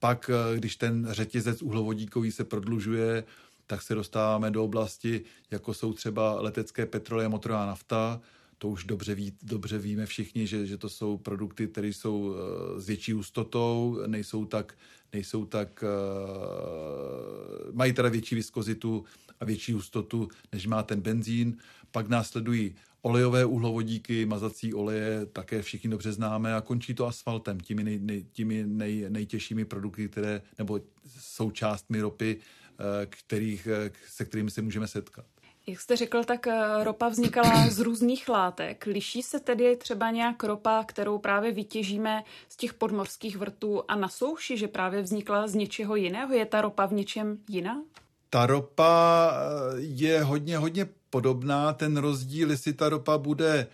pak, 0.00 0.30
eh, 0.30 0.58
když 0.58 0.76
ten 0.76 1.06
řetězec 1.10 1.62
uhlovodíkový 1.62 2.32
se 2.32 2.44
prodlužuje, 2.44 3.24
tak 3.66 3.82
se 3.82 3.94
dostáváme 3.94 4.50
do 4.50 4.64
oblasti, 4.64 5.24
jako 5.50 5.74
jsou 5.74 5.92
třeba 5.92 6.40
letecké 6.40 6.86
petroleje, 6.86 7.28
motorová 7.28 7.66
nafta. 7.66 8.20
To 8.62 8.68
už 8.68 8.84
dobře, 8.84 9.14
ví, 9.14 9.32
dobře 9.42 9.78
víme 9.78 10.06
všichni, 10.06 10.46
že, 10.46 10.66
že 10.66 10.76
to 10.76 10.88
jsou 10.88 11.16
produkty, 11.18 11.68
které 11.68 11.88
jsou 11.88 12.34
eh, 12.34 12.80
s 12.80 12.86
větší 12.86 13.12
hustotou, 13.12 13.98
nejsou 14.06 14.44
tak, 14.44 14.74
nejsou 15.12 15.44
tak 15.44 15.84
uh, 15.84 17.74
mají 17.74 17.92
teda 17.92 18.08
větší 18.08 18.34
viskozitu 18.34 19.04
a 19.40 19.44
větší 19.44 19.72
hustotu, 19.72 20.28
než 20.52 20.66
má 20.66 20.82
ten 20.82 21.00
benzín. 21.00 21.56
Pak 21.90 22.08
následují 22.08 22.74
olejové 23.02 23.44
uhlovodíky, 23.44 24.26
mazací 24.26 24.74
oleje, 24.74 25.26
také 25.26 25.62
všichni 25.62 25.90
dobře 25.90 26.12
známe 26.12 26.54
a 26.54 26.60
končí 26.60 26.94
to 26.94 27.06
asfaltem, 27.06 27.60
těmi, 27.60 27.84
nej, 27.84 27.98
nej, 27.98 28.24
těmi 28.32 28.64
nej, 28.66 29.06
nejtěžšími 29.08 29.64
produkty, 29.64 30.08
které, 30.08 30.42
nebo 30.58 30.80
součástmi 31.18 32.00
ropy, 32.00 32.36
eh, 32.36 33.06
kterých, 33.06 33.66
eh, 33.66 33.90
se 34.08 34.24
kterými 34.24 34.50
se 34.50 34.62
můžeme 34.62 34.88
setkat. 34.88 35.26
Jak 35.70 35.80
jste 35.80 35.96
řekl, 35.96 36.24
tak 36.24 36.46
eh, 36.46 36.84
ropa 36.84 37.08
vznikala 37.08 37.70
z 37.70 37.78
různých 37.78 38.28
látek. 38.28 38.86
Liší 38.86 39.22
se 39.22 39.40
tedy 39.40 39.76
třeba 39.76 40.10
nějak 40.10 40.44
ropa, 40.44 40.84
kterou 40.84 41.18
právě 41.18 41.52
vytěžíme 41.52 42.22
z 42.48 42.56
těch 42.56 42.74
podmorských 42.74 43.36
vrtů 43.36 43.82
a 43.88 43.96
na 43.96 44.08
souši, 44.08 44.56
že 44.56 44.68
právě 44.68 45.02
vznikla 45.02 45.46
z 45.46 45.54
něčeho 45.54 45.96
jiného? 45.96 46.34
Je 46.34 46.46
ta 46.46 46.60
ropa 46.60 46.86
v 46.86 46.92
něčem 46.92 47.38
jiná? 47.48 47.82
Ta 48.30 48.46
ropa 48.46 49.32
je 49.76 50.22
hodně, 50.22 50.58
hodně 50.58 50.88
podobná. 51.10 51.72
Ten 51.72 51.96
rozdíl, 51.96 52.50
jestli 52.50 52.72
ta 52.72 52.88
ropa 52.88 53.18
bude 53.18 53.66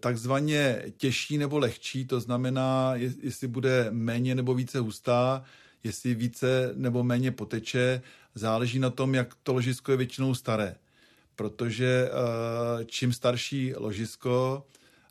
takzvaně 0.00 0.82
těžší 0.96 1.38
nebo 1.38 1.58
lehčí, 1.58 2.06
to 2.06 2.20
znamená, 2.20 2.92
jestli 3.22 3.48
bude 3.48 3.86
méně 3.90 4.34
nebo 4.34 4.54
více 4.54 4.78
hustá, 4.78 5.44
jestli 5.84 6.14
více 6.14 6.72
nebo 6.74 7.04
méně 7.04 7.30
poteče, 7.30 8.02
záleží 8.34 8.78
na 8.78 8.90
tom, 8.90 9.14
jak 9.14 9.34
to 9.42 9.52
ložisko 9.52 9.90
je 9.90 9.96
většinou 9.96 10.34
staré. 10.34 10.76
Protože 11.40 12.10
eh, 12.10 12.84
čím 12.84 13.12
starší 13.12 13.72
ložisko, 13.76 14.66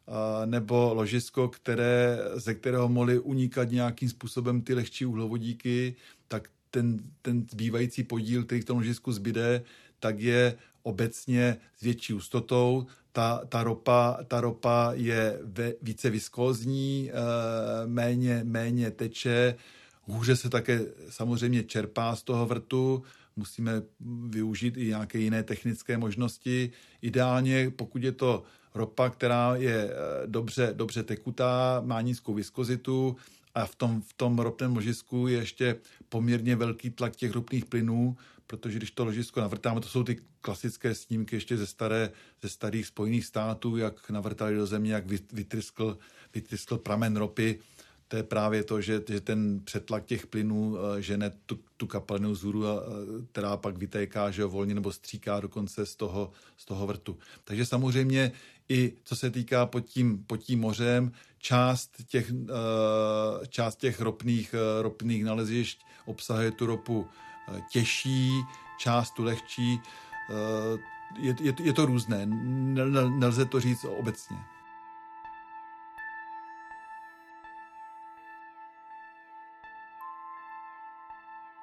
eh, 0.08 0.46
nebo 0.46 0.94
ložisko, 0.94 1.48
které, 1.48 2.20
ze 2.36 2.54
kterého 2.54 2.90
mohly 2.90 3.20
unikat 3.20 3.72
nějakým 3.72 4.10
způsobem 4.10 4.62
ty 4.62 4.74
lehčí 4.74 5.06
uhlovodíky, 5.06 5.96
tak 6.28 6.50
ten, 6.72 7.00
ten 7.22 7.46
zbývající 7.52 8.04
podíl, 8.04 8.44
který 8.44 8.62
v 8.62 8.66
tom 8.66 8.78
ložisku 8.78 9.12
zbyde, 9.12 9.64
tak 10.00 10.20
je 10.20 10.56
obecně 10.84 11.58
s 11.78 11.82
větší 11.82 12.14
hustotou. 12.14 12.86
Ta, 13.12 13.42
ta, 13.50 13.64
ropa, 13.64 14.18
ta 14.28 14.42
ropa 14.42 14.92
je 14.94 15.40
ve, 15.44 15.74
více 15.82 16.10
viskózní, 16.10 17.12
e, 17.12 17.14
méně, 17.88 18.42
méně 18.44 18.92
teče, 18.92 19.56
hůře 20.02 20.36
se 20.36 20.50
také 20.50 20.82
samozřejmě 21.10 21.64
čerpá 21.64 22.16
z 22.16 22.24
toho 22.24 22.46
vrtu, 22.46 23.04
musíme 23.40 23.82
využít 24.30 24.78
i 24.78 24.86
nějaké 24.86 25.20
jiné 25.20 25.44
technické 25.44 25.98
možnosti. 25.98 26.72
Ideálně, 27.02 27.72
pokud 27.76 28.04
je 28.04 28.12
to 28.12 28.44
ropa, 28.74 29.10
která 29.10 29.56
je 29.56 29.90
eh, 29.90 30.28
dobře, 30.28 30.74
dobře 30.74 31.04
tekutá, 31.04 31.82
má 31.86 32.02
nízkou 32.02 32.34
viskozitu 32.34 33.16
a 33.56 33.66
v 33.66 33.76
tom, 33.76 34.02
v 34.02 34.14
tom 34.14 34.40
ropném 34.40 34.76
ložisku 34.76 35.28
je 35.28 35.38
ještě 35.38 35.76
poměrně 36.10 36.56
velký 36.56 36.90
tlak 36.90 37.16
těch 37.16 37.32
ropných 37.32 37.66
plynů, 37.66 38.18
protože 38.48 38.78
když 38.78 38.92
to 38.92 39.06
ložisko 39.06 39.40
navrtáme, 39.40 39.82
to 39.82 39.88
jsou 39.88 40.04
ty 40.04 40.22
klasické 40.42 40.96
snímky 40.96 41.36
ještě 41.36 41.58
ze, 41.58 41.68
staré, 41.68 42.12
ze 42.42 42.50
starých 42.50 42.86
spojených 42.86 43.26
států, 43.26 43.78
jak 43.78 44.10
navrtali 44.10 44.56
do 44.56 44.66
země, 44.66 44.94
jak 44.94 45.06
vytryskl, 45.34 45.98
vytryskl 46.34 46.78
pramen 46.78 47.18
ropy, 47.18 47.60
to 48.10 48.18
je 48.18 48.24
právě 48.24 48.64
to, 48.64 48.82
že, 48.82 49.02
že 49.10 49.22
ten 49.22 49.60
přetlak 49.64 50.06
těch 50.06 50.28
plynů 50.28 50.78
eh, 50.78 51.02
žene 51.02 51.32
tu, 51.46 51.60
tu 51.78 51.88
kapalnou 51.88 52.36
zůru, 52.36 52.66
eh, 52.68 52.76
která 53.32 53.58
pak 53.58 53.78
vytéká 53.78 54.32
že 54.32 54.46
volně 54.46 54.76
nebo 54.76 54.92
stříká 54.92 55.40
dokonce 55.40 55.86
z 55.86 55.96
toho, 55.96 56.32
z 56.58 56.66
toho 56.66 56.88
vrtu. 56.88 57.18
Takže 57.44 57.66
samozřejmě 57.66 58.32
i 58.70 58.94
co 59.04 59.16
se 59.16 59.30
týká 59.30 59.66
pod 59.66 59.80
tím, 59.80 60.24
pod 60.28 60.38
tím 60.38 60.60
mořem, 60.60 61.12
část 61.38 61.92
těch, 62.08 62.32
eh, 62.32 63.48
část 63.48 63.76
těch 63.76 64.02
ropných, 64.02 64.56
ropných 64.82 65.26
nalezišť 65.26 65.80
obsahuje 66.06 66.52
tu 66.52 66.66
ropu 66.66 67.08
těžší, 67.72 68.30
část 68.80 69.12
tu 69.12 69.24
lehčí. 69.24 69.82
Je, 71.20 71.36
je, 71.42 71.54
je 71.64 71.74
to 71.74 71.86
různé, 71.86 72.26
nelze 73.20 73.46
to 73.46 73.60
říct 73.60 73.84
obecně. 73.84 74.38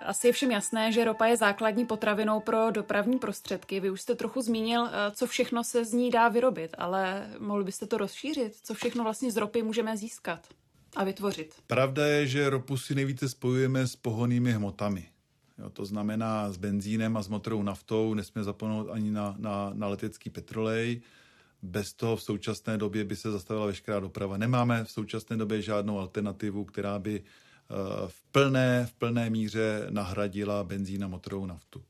Asi 0.06 0.26
je 0.26 0.32
všem 0.32 0.50
jasné, 0.50 0.92
že 0.92 1.04
ropa 1.04 1.26
je 1.26 1.36
základní 1.36 1.86
potravinou 1.86 2.40
pro 2.40 2.70
dopravní 2.70 3.18
prostředky. 3.18 3.80
Vy 3.80 3.90
už 3.90 4.00
jste 4.00 4.14
trochu 4.14 4.40
zmínil, 4.40 4.86
eh, 4.86 4.90
co 5.10 5.26
všechno 5.26 5.64
se 5.64 5.84
z 5.84 5.92
ní 5.92 6.10
dá 6.10 6.28
vyrobit, 6.28 6.74
ale 6.78 7.30
mohli 7.38 7.64
byste 7.64 7.86
to 7.86 7.98
rozšířit? 7.98 8.56
Co 8.62 8.74
všechno 8.74 9.04
vlastně 9.04 9.32
z 9.32 9.36
ropy 9.36 9.62
můžeme 9.62 9.96
získat 9.96 10.46
a 10.96 11.04
vytvořit? 11.04 11.54
Pravda 11.66 12.06
je, 12.06 12.26
že 12.26 12.50
ropu 12.50 12.76
si 12.76 12.94
nejvíce 12.94 13.28
spojujeme 13.28 13.86
s 13.86 13.96
pohonými 13.96 14.52
hmotami. 14.52 15.08
Jo, 15.58 15.70
to 15.70 15.84
znamená 15.84 16.52
s 16.52 16.56
benzínem 16.56 17.16
a 17.16 17.22
s 17.22 17.28
motorou 17.28 17.62
naftou, 17.62 18.14
nesmíme 18.14 18.44
zapomenout 18.44 18.88
ani 18.90 19.10
na, 19.10 19.34
na, 19.38 19.70
na 19.74 19.88
letecký 19.88 20.30
petrolej. 20.30 21.00
Bez 21.62 21.92
toho 21.92 22.16
v 22.16 22.22
současné 22.22 22.78
době 22.78 23.04
by 23.04 23.16
se 23.16 23.30
zastavila 23.32 23.66
veškerá 23.66 24.00
doprava. 24.00 24.36
Nemáme 24.36 24.84
v 24.84 24.90
současné 24.90 25.36
době 25.36 25.62
žádnou 25.62 25.98
alternativu, 25.98 26.64
která 26.64 26.98
by 26.98 27.22
v 28.06 28.22
plné, 28.32 28.86
v 28.86 28.92
plné 28.92 29.30
míře 29.30 29.86
nahradila 29.90 30.64
benzín 30.64 31.04
a 31.04 31.08
motorovou 31.08 31.46
naftu. 31.46 31.82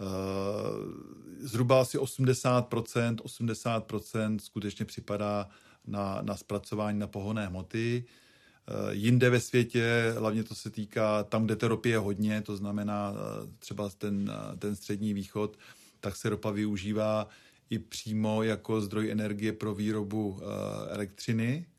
Eh, 0.00 1.46
zhruba 1.46 1.80
asi 1.80 1.98
80%, 1.98 3.16
80% 3.22 4.38
skutečně 4.38 4.84
připadá 4.84 5.48
na, 5.86 6.18
na 6.22 6.36
zpracování 6.36 6.98
na 6.98 7.06
pohonné 7.06 7.46
hmoty. 7.46 8.04
Eh, 8.04 8.94
jinde 8.94 9.30
ve 9.30 9.40
světě, 9.40 10.14
hlavně 10.18 10.44
to 10.44 10.54
se 10.54 10.70
týká 10.70 11.24
tam, 11.24 11.44
kde 11.44 11.56
té 11.56 11.68
ropy 11.68 11.88
je 11.88 11.98
hodně, 11.98 12.42
to 12.42 12.56
znamená 12.56 13.14
třeba 13.58 13.90
ten, 13.98 14.32
ten 14.58 14.76
střední 14.76 15.14
východ, 15.14 15.58
tak 16.00 16.16
se 16.16 16.28
ropa 16.28 16.50
využívá 16.50 17.28
i 17.70 17.78
přímo 17.78 18.42
jako 18.42 18.80
zdroj 18.80 19.10
energie 19.10 19.52
pro 19.52 19.74
výrobu 19.74 20.40
elektřiny, 20.88 21.66
Eh, 21.66 21.77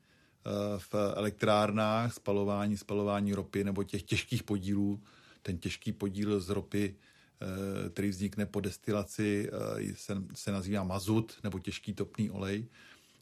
v 0.77 0.96
elektrárnách, 1.15 2.13
spalování, 2.13 2.77
spalování 2.77 3.34
ropy 3.34 3.63
nebo 3.63 3.84
těch 3.84 4.03
těžkých 4.03 4.43
podílů. 4.43 5.01
Ten 5.41 5.58
těžký 5.58 5.91
podíl 5.91 6.39
z 6.39 6.50
ropy, 6.50 6.96
eh, 7.41 7.89
který 7.89 8.10
vznikne 8.10 8.46
po 8.46 8.60
destilaci, 8.60 9.50
eh, 9.51 9.93
se, 9.96 10.24
se 10.36 10.51
nazývá 10.51 10.84
mazut 10.84 11.38
nebo 11.43 11.60
těžký 11.60 11.93
topný 11.93 12.29
olej. 12.29 12.65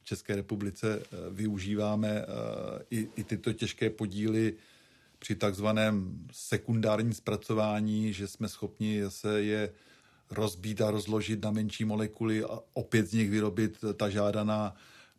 V 0.01 0.05
České 0.07 0.35
republice 0.35 1.03
využíváme 1.31 2.25
i, 2.91 3.07
i 3.15 3.23
tyto 3.23 3.53
těžké 3.53 3.89
podíly 3.89 4.53
při 5.19 5.35
takzvaném 5.35 6.25
sekundárním 6.31 7.13
zpracování, 7.13 8.13
že 8.13 8.27
jsme 8.27 8.49
schopni 8.49 9.03
zase 9.03 9.41
je 9.41 9.69
rozbít 10.31 10.81
a 10.81 10.91
rozložit 10.91 11.43
na 11.43 11.51
menší 11.51 11.85
molekuly 11.85 12.43
a 12.43 12.59
opět 12.73 13.07
z 13.07 13.13
nich 13.13 13.29
vyrobit 13.29 13.77
ta 13.95 14.09
žádaná 14.09 14.75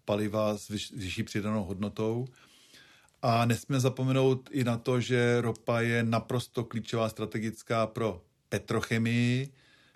paliva 0.08 0.58
s 0.58 0.68
vyšší 0.92 1.22
přidanou 1.22 1.64
hodnotou. 1.64 2.24
A 3.22 3.44
nesmíme 3.44 3.80
zapomenout 3.80 4.48
i 4.52 4.64
na 4.64 4.76
to, 4.76 5.00
že 5.00 5.40
ropa 5.40 5.80
je 5.80 6.02
naprosto 6.02 6.64
klíčová 6.64 7.08
strategická 7.08 7.86
pro 7.86 8.24
petrochemii. 8.48 9.52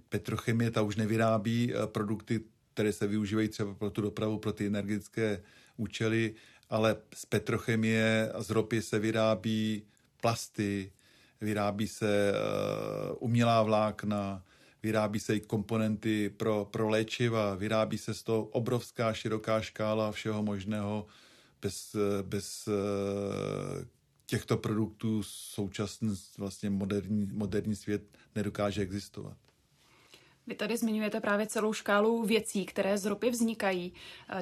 Petrochemie 0.09 0.71
ta 0.71 0.83
už 0.83 0.97
nevyrábí 0.97 1.73
eh, 1.73 1.87
produkty, 1.87 2.45
které 2.75 2.92
se 2.92 3.07
využívají 3.07 3.49
třeba 3.49 3.75
pro 3.75 3.90
tu 3.90 4.00
dopravu, 4.00 4.38
pro 4.38 4.52
ty 4.52 4.66
energetické 4.66 5.42
účely, 5.76 6.35
ale 6.71 6.97
z 7.14 7.26
petrochemie 7.26 8.33
a 8.35 8.42
z 8.42 8.50
ropy 8.50 8.83
se 8.83 8.99
vyrábí 8.99 9.83
plasty, 10.21 10.92
vyrábí 11.40 11.88
se 11.88 12.33
uh, 12.33 13.16
umělá 13.21 13.62
vlákna, 13.62 14.45
vyrábí 14.82 15.20
se 15.20 15.36
i 15.36 15.40
komponenty 15.40 16.30
pro, 16.30 16.68
pro 16.70 16.88
léčiva, 16.88 17.54
vyrábí 17.54 17.98
se 17.98 18.14
z 18.14 18.22
toho 18.22 18.44
obrovská 18.44 19.12
široká 19.12 19.60
škála 19.60 20.12
všeho 20.12 20.42
možného. 20.42 21.06
Bez, 21.62 21.96
bez 22.22 22.68
uh, 22.68 22.74
těchto 24.26 24.56
produktů 24.56 25.22
současný 25.22 26.14
vlastně 26.38 26.70
moderní, 26.70 27.28
moderní 27.32 27.76
svět 27.76 28.02
nedokáže 28.34 28.82
existovat. 28.82 29.36
Vy 30.46 30.54
tady 30.54 30.76
zmiňujete 30.76 31.20
právě 31.20 31.46
celou 31.46 31.72
škálu 31.72 32.24
věcí, 32.24 32.66
které 32.66 32.98
z 32.98 33.06
ropy 33.06 33.30
vznikají. 33.30 33.92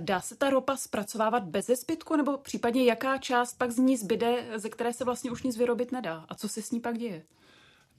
Dá 0.00 0.20
se 0.20 0.36
ta 0.36 0.50
ropa 0.50 0.76
zpracovávat 0.76 1.44
bez 1.44 1.66
zbytku, 1.66 2.16
nebo 2.16 2.38
případně 2.38 2.84
jaká 2.84 3.18
část 3.18 3.58
pak 3.58 3.70
z 3.70 3.78
ní 3.78 3.96
zbyde, 3.96 4.44
ze 4.56 4.68
které 4.68 4.92
se 4.92 5.04
vlastně 5.04 5.30
už 5.30 5.42
nic 5.42 5.56
vyrobit 5.56 5.92
nedá? 5.92 6.24
A 6.28 6.34
co 6.34 6.48
se 6.48 6.62
s 6.62 6.70
ní 6.70 6.80
pak 6.80 6.98
děje? 6.98 7.24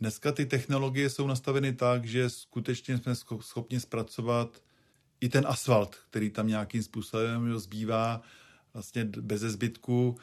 Dneska 0.01 0.31
ty 0.31 0.46
technologie 0.46 1.10
jsou 1.10 1.27
nastaveny 1.27 1.74
tak, 1.74 2.05
že 2.05 2.29
skutečně 2.29 2.98
jsme 2.98 3.15
schopni 3.39 3.79
zpracovat 3.79 4.63
i 5.20 5.29
ten 5.29 5.46
asfalt, 5.48 5.96
který 6.10 6.29
tam 6.29 6.48
nějakým 6.48 6.84
způsobem 6.84 7.60
zbývá 7.60 8.22
vlastně 8.74 9.05
bez 9.05 9.41
zbytku. 9.41 10.17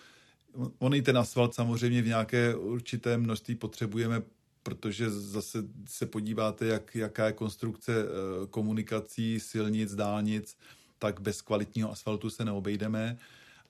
On 0.78 0.94
i 0.94 1.02
ten 1.02 1.18
asfalt 1.18 1.54
samozřejmě 1.54 2.02
v 2.02 2.06
nějaké 2.06 2.54
určité 2.54 3.18
množství 3.18 3.54
potřebujeme 3.54 4.22
protože 4.62 5.10
zase 5.10 5.58
se 5.86 6.06
podíváte, 6.06 6.66
jak, 6.66 6.94
jaká 6.94 7.26
je 7.26 7.32
konstrukce 7.32 7.92
eh, 7.92 8.46
komunikací, 8.46 9.40
silnic, 9.40 9.94
dálnic, 9.94 10.58
tak 10.98 11.20
bez 11.20 11.42
kvalitního 11.42 11.90
asfaltu 11.90 12.30
se 12.30 12.44
neobejdeme. 12.44 13.18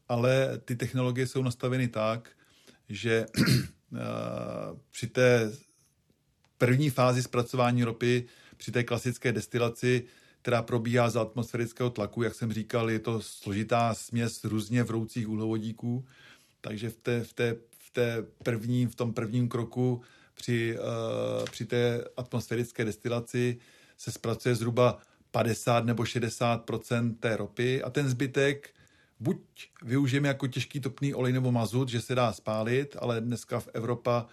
Ale 0.08 0.58
ty 0.64 0.76
technologie 0.76 1.26
jsou 1.26 1.42
nastaveny 1.42 1.88
tak, 1.88 2.30
že 2.88 3.26
eh, 3.36 3.98
při 4.90 5.06
té 5.06 5.52
první 6.58 6.90
fázi 6.90 7.22
zpracování 7.22 7.84
ropy, 7.84 8.24
při 8.56 8.72
té 8.72 8.84
klasické 8.84 9.32
destilaci, 9.32 10.04
která 10.42 10.62
probíhá 10.62 11.10
za 11.10 11.22
atmosférického 11.22 11.90
tlaku, 11.90 12.22
jak 12.22 12.34
jsem 12.34 12.52
říkal, 12.52 12.90
je 12.90 12.98
to 12.98 13.20
složitá 13.22 13.94
směs 13.94 14.44
různě 14.44 14.82
vroucích 14.82 15.28
uhlovodíků, 15.28 16.06
takže 16.60 16.90
v 16.90 16.96
té, 16.96 17.24
v 17.24 17.32
té, 17.32 17.56
v 17.78 17.90
té 17.90 18.24
první, 18.42 18.86
v 18.86 18.94
tom 18.94 19.12
prvním 19.12 19.48
kroku 19.48 20.02
při, 20.34 20.78
uh, 20.78 21.44
při 21.44 21.64
té 21.66 22.04
atmosférické 22.16 22.84
destilaci 22.84 23.58
se 23.96 24.12
zpracuje 24.12 24.54
zhruba 24.54 24.98
50 25.30 25.84
nebo 25.84 26.02
60% 26.02 27.14
té 27.20 27.36
ropy. 27.36 27.82
A 27.82 27.90
ten 27.90 28.08
zbytek 28.08 28.70
buď 29.20 29.36
využijeme 29.82 30.28
jako 30.28 30.46
těžký 30.46 30.80
topný 30.80 31.14
olej 31.14 31.32
nebo 31.32 31.52
mazut, 31.52 31.88
že 31.88 32.00
se 32.00 32.14
dá 32.14 32.32
spálit, 32.32 32.96
ale 32.98 33.20
dneska 33.20 33.60
v 33.60 33.68
Evropa 33.74 34.26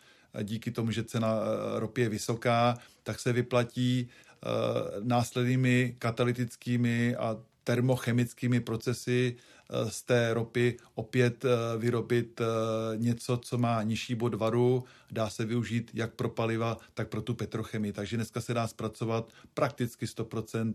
díky 0.43 0.71
tomu, 0.71 0.91
že 0.91 1.03
cena 1.03 1.39
eh, 1.39 1.79
ropy 1.79 2.01
je 2.01 2.09
vysoká, 2.09 2.77
tak 3.03 3.19
se 3.19 3.33
vyplatí 3.33 4.09
uh, 4.45 5.07
následnými 5.07 5.95
katalytickými 5.99 7.15
a 7.15 7.37
termochemickými 7.63 8.59
procesy 8.59 9.35
Eh, 9.69 9.91
z 9.91 10.01
té 10.01 10.33
ropy 10.33 10.77
opět 10.95 11.45
eh, 11.45 11.77
vyrobit 11.77 12.41
eh, 12.41 12.45
něco, 12.97 13.37
co 13.37 13.57
má 13.57 13.83
nižší 13.83 14.15
bod 14.15 14.33
varu, 14.33 14.83
dá 15.11 15.29
se 15.29 15.45
využít 15.45 15.91
jak 15.93 16.13
pro 16.13 16.29
paliva, 16.29 16.77
tak 16.93 17.09
pro 17.09 17.21
tu 17.21 17.33
petrochemii. 17.33 17.93
Takže 17.93 18.17
dneska 18.17 18.41
se 18.41 18.53
dá 18.53 18.67
zpracovat 18.67 19.33
prakticky 19.53 20.05
100%, 20.05 20.73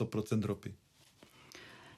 100% 0.00 0.42
ropy. 0.42 0.74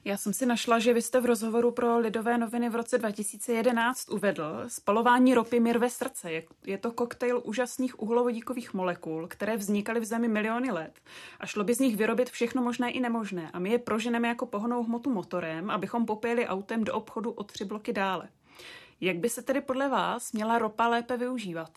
Já 0.05 0.17
jsem 0.17 0.33
si 0.33 0.45
našla, 0.45 0.79
že 0.79 0.93
vy 0.93 1.01
jste 1.01 1.21
v 1.21 1.25
rozhovoru 1.25 1.71
pro 1.71 1.99
Lidové 1.99 2.37
noviny 2.37 2.69
v 2.69 2.75
roce 2.75 2.97
2011 2.97 4.09
uvedl, 4.09 4.63
spalování 4.67 5.33
ropy 5.33 5.59
mi 5.59 5.73
rve 5.73 5.89
srdce. 5.89 6.31
Je, 6.31 6.43
je 6.65 6.77
to 6.77 6.91
koktejl 6.91 7.41
úžasných 7.45 8.01
uhlovodíkových 8.01 8.73
molekul, 8.73 9.27
které 9.27 9.57
vznikaly 9.57 9.99
v 9.99 10.05
zemi 10.05 10.27
miliony 10.27 10.71
let 10.71 10.99
a 11.39 11.45
šlo 11.45 11.63
by 11.63 11.73
z 11.73 11.79
nich 11.79 11.97
vyrobit 11.97 12.29
všechno 12.29 12.61
možné 12.61 12.91
i 12.91 12.99
nemožné 12.99 13.51
a 13.51 13.59
my 13.59 13.69
je 13.69 13.79
proženeme 13.79 14.27
jako 14.27 14.45
pohonou 14.45 14.83
hmotu 14.83 15.09
motorem, 15.09 15.69
abychom 15.69 16.05
popěli 16.05 16.47
autem 16.47 16.83
do 16.83 16.93
obchodu 16.93 17.31
o 17.31 17.43
tři 17.43 17.65
bloky 17.65 17.93
dále. 17.93 18.29
Jak 19.01 19.17
by 19.17 19.29
se 19.29 19.41
tedy 19.41 19.61
podle 19.61 19.89
vás 19.89 20.31
měla 20.31 20.59
ropa 20.59 20.87
lépe 20.87 21.17
využívat? 21.17 21.71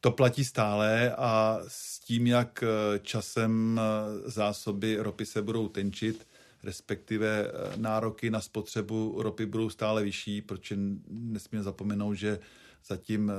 To 0.00 0.10
platí 0.10 0.44
stále 0.44 1.14
a 1.16 1.58
s 1.68 1.98
tím, 1.98 2.26
jak 2.26 2.64
časem 3.02 3.80
zásoby 4.24 4.96
ropy 4.96 5.26
se 5.26 5.42
budou 5.42 5.68
tenčit, 5.68 6.26
respektive 6.62 7.46
eh, 7.46 7.76
nároky 7.76 8.30
na 8.30 8.40
spotřebu 8.40 9.22
ropy 9.22 9.46
budou 9.46 9.70
stále 9.70 10.04
vyšší, 10.04 10.42
protože 10.42 10.76
nesmíme 11.08 11.62
zapomenout, 11.64 12.14
že 12.14 12.38
zatím 12.86 13.32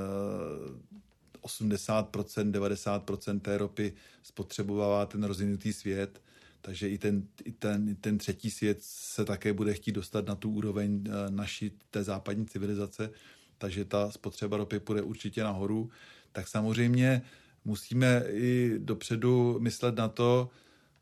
80%, 1.42 2.48
eh, 2.50 2.52
90% 2.52 3.40
té 3.40 3.58
ropy 3.58 3.94
spotřebovává 4.24 5.06
ten 5.06 5.24
rozvinutý 5.24 5.74
svět, 5.74 6.22
takže 6.62 6.90
i 6.90 6.98
ten, 6.98 7.28
i, 7.44 7.52
ten, 7.52 7.96
ten 7.96 8.18
třetí 8.18 8.52
svět 8.52 8.78
se 8.82 9.26
také 9.26 9.54
bude 9.54 9.74
chtít 9.74 9.92
dostat 9.92 10.26
na 10.26 10.36
tu 10.36 10.52
úroveň 10.52 11.04
eh, 11.08 11.32
naší 11.32 11.72
té 11.92 12.04
západní 12.04 12.46
civilizace, 12.46 13.10
takže 13.58 13.86
ta 13.86 14.12
spotřeba 14.12 14.58
ropy 14.58 14.80
půjde 14.80 15.02
určitě 15.02 15.44
nahoru. 15.44 15.90
Tak 16.32 16.48
samozřejmě 16.48 17.22
musíme 17.66 18.24
i 18.28 18.76
dopředu 18.78 19.60
myslet 19.60 19.96
na 19.96 20.08
to, 20.08 20.50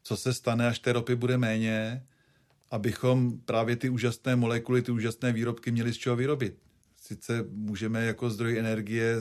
co 0.08 0.18
se 0.18 0.34
stane, 0.34 0.68
až 0.68 0.80
té 0.80 0.94
ropy 0.94 1.16
bude 1.16 1.38
méně, 1.38 2.04
abychom 2.72 3.40
právě 3.40 3.76
ty 3.76 3.90
úžasné 3.90 4.36
molekuly, 4.36 4.82
ty 4.82 4.92
úžasné 4.92 5.34
výrobky 5.34 5.72
měli 5.72 5.94
z 5.94 5.98
čeho 5.98 6.16
vyrobit. 6.16 6.58
Sice 7.02 7.46
můžeme 7.50 8.06
jako 8.06 8.30
zdroj 8.30 8.58
energie, 8.58 9.16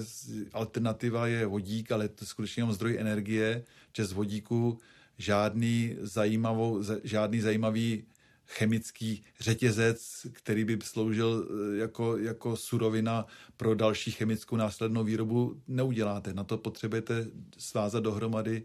alternativa 0.53 1.27
je 1.27 1.47
vodík, 1.47 1.93
ale 1.93 2.09
to 2.09 2.23
je 2.23 2.27
skutečně 2.27 2.61
jenom 2.61 2.73
zdroj 2.73 2.97
energie, 2.99 3.65
že 3.97 4.05
z 4.05 4.13
vodíku 4.13 4.79
žádný, 5.19 5.97
zajímavou, 6.01 6.83
žádný 7.05 7.41
zajímavý 7.41 8.05
chemický 8.47 9.25
řetězec, 9.41 10.27
který 10.33 10.65
by 10.65 10.79
sloužil 10.83 11.49
eh, 11.49 11.77
jako, 11.77 12.17
jako 12.17 12.57
surovina 12.57 13.27
pro 13.57 13.75
další 13.75 14.11
chemickou 14.11 14.57
následnou 14.57 15.05
výrobu, 15.05 15.63
neuděláte. 15.69 16.35
Na 16.35 16.45
to 16.45 16.59
potřebujete 16.59 17.27
svázat 17.59 18.03
dohromady 18.03 18.65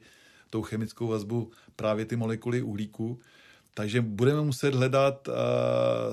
tou 0.52 0.62
chemickou 0.62 1.08
vazbu 1.08 1.52
právě 1.76 2.06
ty 2.06 2.16
molekuly 2.16 2.62
uhlíku. 2.62 3.20
Takže 3.74 4.02
budeme 4.02 4.42
muset 4.42 4.76
hledat 4.76 5.28
uh, 5.28 5.34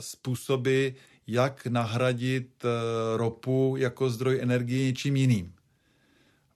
způsoby, 0.00 0.88
jak 1.26 1.66
nahradit 1.66 2.64
uh, 2.64 2.70
ropu 3.16 3.74
jako 3.78 4.10
zdroj 4.10 4.38
energie 4.42 4.86
něčím 4.86 5.16
jiným. 5.16 5.52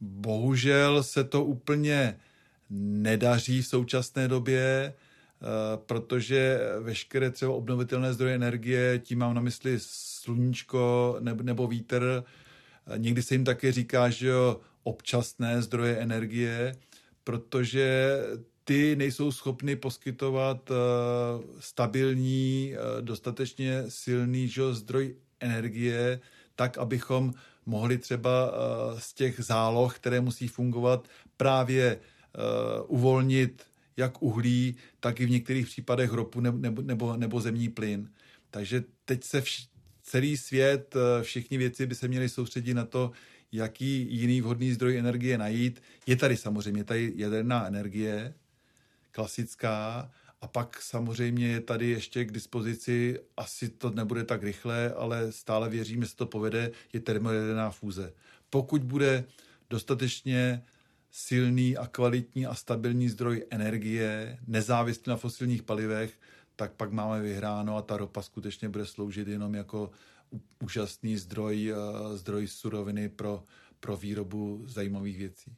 Bohužel 0.01 1.03
se 1.03 1.25
to 1.25 1.45
úplně 1.45 2.18
nedaří 2.71 3.62
v 3.62 3.66
současné 3.66 4.29
době, 4.29 4.95
uh, 5.40 5.49
protože 5.87 6.61
veškeré 6.81 7.31
třeba 7.31 7.53
obnovitelné 7.53 8.12
zdroje 8.12 8.35
energie, 8.35 8.99
tím 8.99 9.18
mám 9.18 9.35
na 9.35 9.40
mysli 9.40 9.77
sluníčko 9.79 11.16
nebo, 11.21 11.42
nebo 11.42 11.66
vítr, 11.66 12.25
někdy 12.97 13.23
se 13.23 13.35
jim 13.35 13.45
také 13.45 13.73
říká, 13.73 14.11
že 14.11 14.27
jo, 14.27 14.61
občasné 14.83 15.62
zdroje 15.62 15.97
energie, 15.97 16.77
protože 17.25 18.19
ty 18.65 18.97
nejsou 18.97 19.33
schopny 19.33 19.77
poskytovat 19.77 20.71
uh, 20.71 20.77
stabilní, 21.61 22.75
uh, 22.75 23.03
dostatečně 23.03 23.85
silný 23.89 24.49
že, 24.49 24.75
zdroj 24.75 25.17
energie, 25.41 26.21
tak, 26.55 26.79
abychom 26.79 27.33
mohli 27.67 27.99
třeba 27.99 28.51
uh, 28.51 28.99
z 28.99 29.15
těch 29.15 29.41
záloh, 29.41 29.97
které 29.97 30.21
musí 30.21 30.49
fungovat, 30.49 31.09
právě 31.37 31.99
uvolnit 32.87 33.63
jak 33.97 34.23
uhlí, 34.23 34.77
tak 35.01 35.21
i 35.21 35.27
v 35.27 35.31
některých 35.31 35.67
případech 35.67 36.13
ropu 36.13 36.41
nebo, 36.41 36.83
nebo, 36.83 37.17
nebo 37.17 37.41
zemní 37.41 37.69
plyn. 37.69 38.11
Takže 38.51 38.85
teď 39.05 39.25
se 39.25 39.41
vš- 39.41 39.69
celý 40.03 40.37
svět, 40.37 40.95
všichni 41.23 41.59
věci 41.59 41.87
by 41.87 41.95
se 41.95 42.09
měli 42.09 42.29
soustředit 42.29 42.75
na 42.75 42.85
to, 42.85 43.11
jaký 43.53 44.07
jiný 44.11 44.41
vhodný 44.41 44.73
zdroj 44.73 44.99
energie 44.99 45.38
najít. 45.38 45.83
Je 46.07 46.17
tady 46.17 46.37
samozřejmě 46.37 46.85
tady 46.85 47.12
jaderná 47.17 47.67
energie, 47.67 48.35
klasická, 49.11 50.11
a 50.41 50.47
pak 50.47 50.83
samozřejmě 50.83 51.49
je 51.49 51.61
tady 51.61 51.88
ještě 51.88 52.25
k 52.25 52.33
dispozici, 52.33 53.21
asi 53.37 53.69
to 53.69 53.91
nebude 53.91 54.25
tak 54.25 54.43
rychle, 54.43 54.93
ale 54.93 55.33
stále 55.33 55.69
věřím, 55.69 56.05
že 56.05 56.17
to 56.17 56.27
povede, 56.27 56.71
je 56.93 57.01
termojaderná 57.01 57.71
fúze. 57.71 58.12
Pokud 58.51 58.83
bude 58.83 59.25
dostatečně 59.71 60.62
silný 61.11 61.77
a 61.77 61.87
kvalitní 61.87 62.47
a 62.47 62.55
stabilní 62.55 63.09
zdroj 63.09 63.45
energie, 63.51 64.38
nezávislý 64.47 65.03
na 65.07 65.17
fosilních 65.17 65.62
palivech, 65.62 66.21
tak 66.57 66.73
pak 66.73 66.93
máme 66.93 67.21
vyhráno 67.21 67.77
a 67.77 67.83
ta 67.83 67.97
ropa 67.97 68.23
skutečně 68.23 68.69
bude 68.69 68.87
sloužit 68.87 69.29
jenom 69.29 69.55
jako 69.55 69.91
úžasný 70.62 71.16
zdroj, 71.16 71.75
zdroj 72.14 72.47
suroviny 72.47 73.09
pro, 73.09 73.42
pro 73.81 73.97
výrobu 73.97 74.64
zajímavých 74.66 75.18
věcí. 75.18 75.53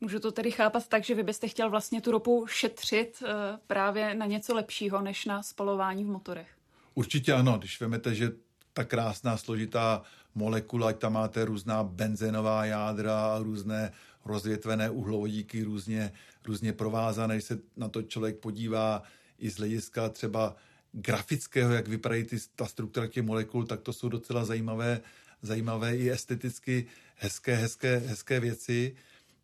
Můžu 0.00 0.20
to 0.20 0.32
tedy 0.32 0.50
chápat 0.50 0.88
tak, 0.88 1.04
že 1.04 1.14
vy 1.14 1.22
byste 1.22 1.48
chtěl 1.48 1.70
vlastně 1.70 2.00
tu 2.00 2.10
ropu 2.10 2.46
šetřit 2.48 3.22
právě 3.66 4.14
na 4.14 4.26
něco 4.26 4.54
lepšího, 4.54 5.02
než 5.02 5.24
na 5.24 5.42
spalování 5.42 6.04
v 6.04 6.08
motorech? 6.08 6.48
Určitě 6.94 7.32
ano, 7.32 7.58
když 7.58 7.80
vezmete, 7.80 8.14
že 8.14 8.32
ta 8.72 8.84
krásná 8.84 9.36
složitá 9.36 10.02
molekula, 10.34 10.88
ať 10.88 10.98
tam 10.98 11.12
máte 11.12 11.44
různá 11.44 11.84
benzénová 11.84 12.64
jádra, 12.64 13.38
různé 13.38 13.92
rozvětvené 14.24 14.90
uhlovodíky, 14.90 15.62
různě, 15.62 16.12
různě 16.46 16.72
provázané, 16.72 17.34
když 17.34 17.44
se 17.44 17.58
na 17.76 17.88
to 17.88 18.02
člověk 18.02 18.38
podívá 18.38 19.02
i 19.38 19.50
z 19.50 19.56
hlediska 19.56 20.08
třeba 20.08 20.56
grafického, 21.00 21.72
jak 21.72 21.88
vypadají 21.88 22.24
ty, 22.24 22.36
ta 22.56 22.66
struktura 22.66 23.06
těch 23.06 23.22
molekul, 23.22 23.66
tak 23.66 23.80
to 23.80 23.92
jsou 23.92 24.08
docela 24.08 24.44
zajímavé, 24.44 25.00
zajímavé 25.42 25.96
i 25.96 26.10
esteticky 26.10 26.86
hezké, 27.16 27.54
hezké, 27.54 27.98
hezké 27.98 28.40
věci, 28.40 28.96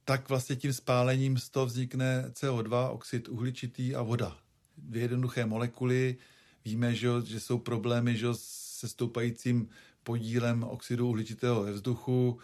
tak 0.04 0.28
vlastně 0.28 0.56
tím 0.56 0.72
spálením 0.72 1.38
z 1.38 1.50
toho 1.50 1.66
vznikne 1.66 2.24
CO2, 2.28 2.90
oxid 2.90 3.28
uhličitý 3.28 3.94
a 3.94 4.02
voda. 4.02 4.36
Dvě 4.78 5.02
jednoduché 5.02 5.46
molekuly. 5.46 6.16
Víme, 6.64 6.94
že, 6.94 7.08
že 7.24 7.40
jsou 7.40 7.58
problémy 7.58 8.16
že, 8.16 8.26
se 8.32 8.88
stoupajícím 8.88 9.68
podílem 10.02 10.64
oxidu 10.64 11.08
uhličitého 11.08 11.62
ve 11.62 11.72
vzduchu. 11.72 12.38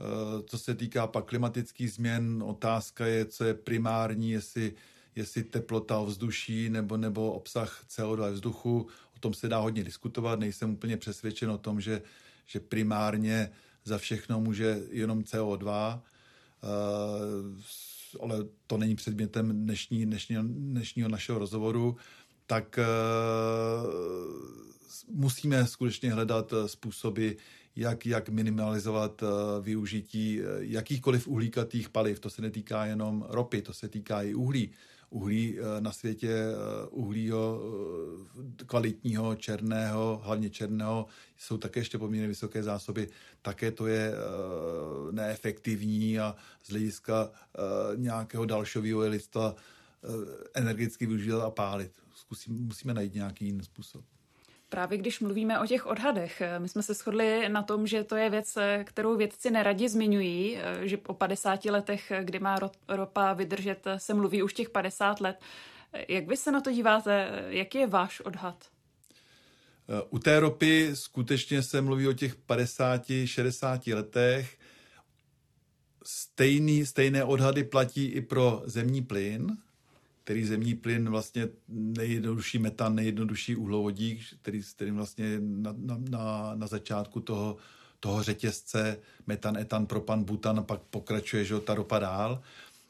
Eh, 0.00 0.42
co 0.42 0.58
se 0.58 0.74
týká 0.74 1.06
pak 1.06 1.24
klimatických 1.24 1.92
změn, 1.92 2.42
otázka 2.46 3.06
je, 3.06 3.24
co 3.24 3.44
je 3.44 3.54
primární, 3.54 4.30
jestli, 4.30 4.74
jestli 5.18 5.44
teplota 5.44 5.98
ovzduší 5.98 6.70
nebo, 6.70 6.96
nebo 6.96 7.32
obsah 7.32 7.84
CO2 7.90 8.16
ve 8.16 8.30
vzduchu. 8.30 8.86
O 9.16 9.18
tom 9.20 9.34
se 9.34 9.48
dá 9.48 9.58
hodně 9.58 9.84
diskutovat, 9.84 10.40
nejsem 10.40 10.70
úplně 10.70 10.96
přesvědčen 10.96 11.50
o 11.50 11.58
tom, 11.58 11.80
že, 11.80 12.02
že 12.46 12.60
primárně 12.60 13.50
za 13.84 13.98
všechno 13.98 14.40
může 14.40 14.82
jenom 14.90 15.20
CO2, 15.20 16.00
eh, 16.62 16.68
ale 18.20 18.44
to 18.66 18.78
není 18.78 18.96
předmětem 18.96 19.64
dnešní, 19.64 20.06
dnešního, 20.06 20.42
dnešního 20.46 21.08
našeho 21.08 21.38
rozhovoru, 21.38 21.96
tak 22.46 22.78
eh, 22.78 22.84
musíme 25.08 25.66
skutečně 25.66 26.12
hledat 26.12 26.54
způsoby, 26.66 27.30
jak, 27.76 28.06
jak 28.06 28.28
minimalizovat 28.28 29.22
eh, 29.22 29.26
využití 29.60 30.40
jakýchkoliv 30.58 31.28
uhlíkatých 31.28 31.88
paliv. 31.88 32.20
To 32.20 32.30
se 32.30 32.42
netýká 32.42 32.86
jenom 32.86 33.26
ropy, 33.28 33.62
to 33.62 33.72
se 33.72 33.88
týká 33.88 34.22
i 34.22 34.34
uhlí. 34.34 34.70
Uhlí 35.10 35.58
na 35.80 35.92
světě, 35.92 36.44
uhlího 36.90 37.62
kvalitního, 38.66 39.34
černého, 39.36 40.20
hlavně 40.24 40.50
černého, 40.50 41.06
jsou 41.36 41.58
také 41.58 41.80
ještě 41.80 41.98
poměrně 41.98 42.28
vysoké 42.28 42.62
zásoby. 42.62 43.08
Také 43.42 43.70
to 43.70 43.86
je 43.86 44.12
neefektivní 45.10 46.18
a 46.18 46.36
z 46.62 46.70
hlediska 46.70 47.30
nějakého 47.96 48.44
dalšího 48.44 48.82
vývoje 48.82 49.10
lidstva 49.10 49.54
energeticky 50.54 51.06
využívat 51.06 51.44
a 51.44 51.50
pálit. 51.50 51.92
Zkusím, 52.14 52.54
musíme 52.54 52.94
najít 52.94 53.14
nějaký 53.14 53.44
jiný 53.44 53.62
způsob. 53.62 54.04
Právě 54.68 54.98
když 54.98 55.20
mluvíme 55.20 55.60
o 55.60 55.66
těch 55.66 55.86
odhadech, 55.86 56.40
eh, 56.40 56.58
my 56.58 56.68
jsme 56.68 56.82
se 56.82 56.94
shodli 56.94 57.48
na 57.48 57.62
tom, 57.62 57.86
že 57.86 58.04
to 58.04 58.16
je 58.16 58.30
věc, 58.30 58.56
eh, 58.56 58.84
kterou 58.84 59.16
vědci 59.16 59.50
neradi 59.50 59.88
zmiňují, 59.88 60.56
eh, 60.56 60.88
že 60.88 60.96
po 60.96 61.14
50 61.14 61.70
letech, 61.70 62.12
kdy 62.22 62.38
má 62.38 62.58
ropa 62.88 63.32
vydržet, 63.32 63.84
se 63.96 64.14
mluví 64.14 64.42
už 64.42 64.54
těch 64.54 64.70
50 64.70 65.20
let. 65.20 65.40
Jak 66.08 66.28
vy 66.28 66.36
se 66.36 66.52
na 66.52 66.60
to 66.60 66.72
díváte? 66.72 67.44
Jaký 67.48 67.78
je 67.78 67.86
váš 67.86 68.20
odhad? 68.20 68.64
U 70.10 70.18
té 70.18 70.40
ropy 70.40 70.90
skutečně 70.94 71.62
se 71.62 71.80
mluví 71.80 72.08
o 72.08 72.12
těch 72.12 72.36
50-60 72.36 73.94
letech. 73.94 74.58
Stejný, 76.04 76.86
stejné 76.86 77.24
odhady 77.24 77.64
platí 77.64 78.06
i 78.06 78.20
pro 78.20 78.62
zemní 78.64 79.02
plyn 79.02 79.56
který 80.28 80.44
zemní 80.44 80.74
plyn 80.74 81.10
vlastně 81.10 81.48
nejjednodušší 81.68 82.58
metan, 82.58 82.94
nejjednodušší 82.94 83.56
uhlovodík, 83.56 84.20
který, 84.42 84.62
kterým 84.62 84.96
vlastně 84.96 85.40
na, 85.40 85.74
na, 85.76 85.98
na, 86.10 86.52
na 86.54 86.66
začátku 86.66 87.20
toho, 87.20 87.56
toho 88.00 88.22
řetězce 88.22 88.98
metan, 89.26 89.56
etan, 89.56 89.86
propan, 89.86 90.24
butan 90.24 90.64
pak 90.64 90.80
pokračuje, 90.80 91.44
že 91.44 91.60
ta 91.60 91.74
ropa 91.74 91.98
dál, 91.98 92.42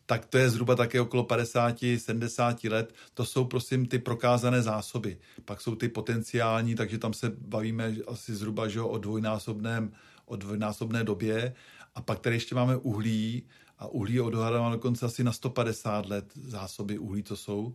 tak 0.07 0.27
to 0.27 0.39
je 0.39 0.51
zhruba 0.51 0.77
také 0.77 1.01
okolo 1.01 1.23
50-70 1.23 2.71
let. 2.71 2.95
To 3.15 3.25
jsou 3.25 3.45
prosím 3.45 3.87
ty 3.87 3.99
prokázané 3.99 4.63
zásoby. 4.63 5.19
Pak 5.45 5.61
jsou 5.61 5.75
ty 5.75 5.89
potenciální, 5.89 6.75
takže 6.75 6.99
tam 6.99 7.13
se 7.13 7.33
bavíme 7.39 7.95
asi 8.07 8.35
zhruba 8.35 8.69
že 8.69 8.81
o 8.81 8.99
dvojnásobném, 8.99 9.93
o 10.27 10.37
dvojnásobné 10.37 11.05
době. 11.05 11.55
A 11.95 12.03
pak 12.03 12.19
tady 12.19 12.37
ještě 12.37 12.55
máme 12.55 12.77
uhlí, 12.77 13.43
a 13.79 13.87
uhlí 13.87 14.15
je 14.15 14.23
odhadováno 14.23 14.71
dokonce 14.73 15.07
asi 15.07 15.25
na 15.25 15.33
150 15.33 16.07
let 16.07 16.25
zásoby 16.35 16.99
uhlí 16.99 17.23
to 17.23 17.37
jsou. 17.37 17.75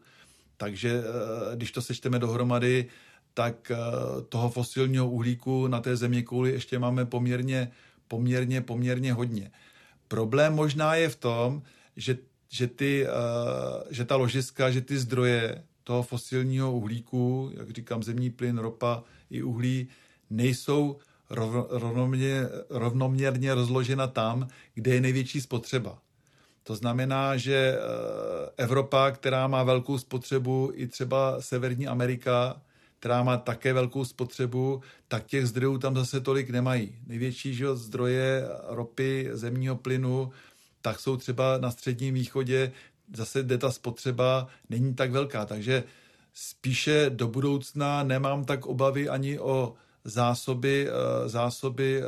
Takže 0.57 1.03
eh, 1.03 1.55
když 1.55 1.71
to 1.71 1.81
sečteme 1.81 2.19
dohromady, 2.19 2.85
tak 3.33 3.71
eh, 3.71 3.77
toho 4.29 4.49
fosilního 4.49 5.09
uhlíku 5.09 5.67
na 5.67 5.81
té 5.81 5.95
země 5.95 6.21
kouli 6.23 6.51
ještě 6.51 6.79
máme 6.79 7.05
poměrně, 7.05 7.71
poměrně, 8.07 8.61
poměrně 8.61 9.13
hodně. 9.13 9.51
Problém 10.07 10.53
možná 10.53 10.95
je 10.95 11.09
v 11.09 11.15
tom, 11.15 11.61
že, 11.95 12.17
že, 12.49 12.67
ty, 12.67 13.07
eh, 13.07 13.11
že 13.89 14.05
ta 14.05 14.15
ložiska, 14.15 14.71
že 14.71 14.81
ty 14.81 14.97
zdroje 14.97 15.63
toho 15.83 16.03
fosilního 16.03 16.73
uhlíku, 16.73 17.51
jak 17.57 17.69
říkám, 17.69 18.03
zemní 18.03 18.29
plyn, 18.29 18.57
ropa 18.57 19.03
i 19.29 19.43
uhlí, 19.43 19.87
nejsou 20.29 20.97
rovnoměrně, 21.69 22.47
rovnoměrně 22.69 23.53
rozložena 23.53 24.07
tam, 24.07 24.47
kde 24.73 24.93
je 24.93 25.01
největší 25.01 25.41
spotřeba. 25.41 25.97
To 26.63 26.75
znamená, 26.75 27.37
že 27.37 27.77
eh, 27.77 27.79
Evropa, 28.57 29.11
která 29.11 29.47
má 29.47 29.63
velkou 29.63 29.97
spotřebu, 29.97 30.71
i 30.73 30.87
třeba 30.87 31.41
Severní 31.41 31.87
Amerika, 31.87 32.61
která 32.99 33.23
má 33.23 33.37
také 33.37 33.73
velkou 33.73 34.05
spotřebu, 34.05 34.81
tak 35.07 35.25
těch 35.25 35.47
zdrojů 35.47 35.77
tam 35.77 35.95
zase 35.95 36.21
tolik 36.21 36.49
nemají. 36.49 36.95
Největší 37.07 37.53
že, 37.53 37.75
zdroje 37.75 38.47
ropy, 38.67 39.29
zemního 39.31 39.75
plynu, 39.75 40.31
tak 40.81 40.99
jsou 40.99 41.17
třeba 41.17 41.57
na 41.57 41.71
středním 41.71 42.13
východě, 42.13 42.71
zase 43.15 43.43
kde 43.43 43.57
ta 43.57 43.71
spotřeba 43.71 44.47
není 44.69 44.93
tak 44.93 45.11
velká. 45.11 45.45
Takže 45.45 45.83
spíše 46.33 47.05
do 47.09 47.27
budoucna 47.27 48.03
nemám 48.03 48.45
tak 48.45 48.65
obavy 48.65 49.09
ani 49.09 49.39
o 49.39 49.73
zásoby, 50.03 50.87
eh, 50.89 51.29
zásoby 51.29 52.01
eh, 52.01 52.05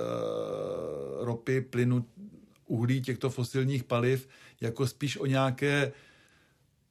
ropy, 1.25 1.62
plynu, 1.62 2.05
uhlí 2.65 3.01
těchto 3.01 3.29
fosilních 3.29 3.84
paliv, 3.84 4.27
jako 4.62 4.88
spíš 4.88 5.17
o 5.17 5.25
nějaké 5.25 5.91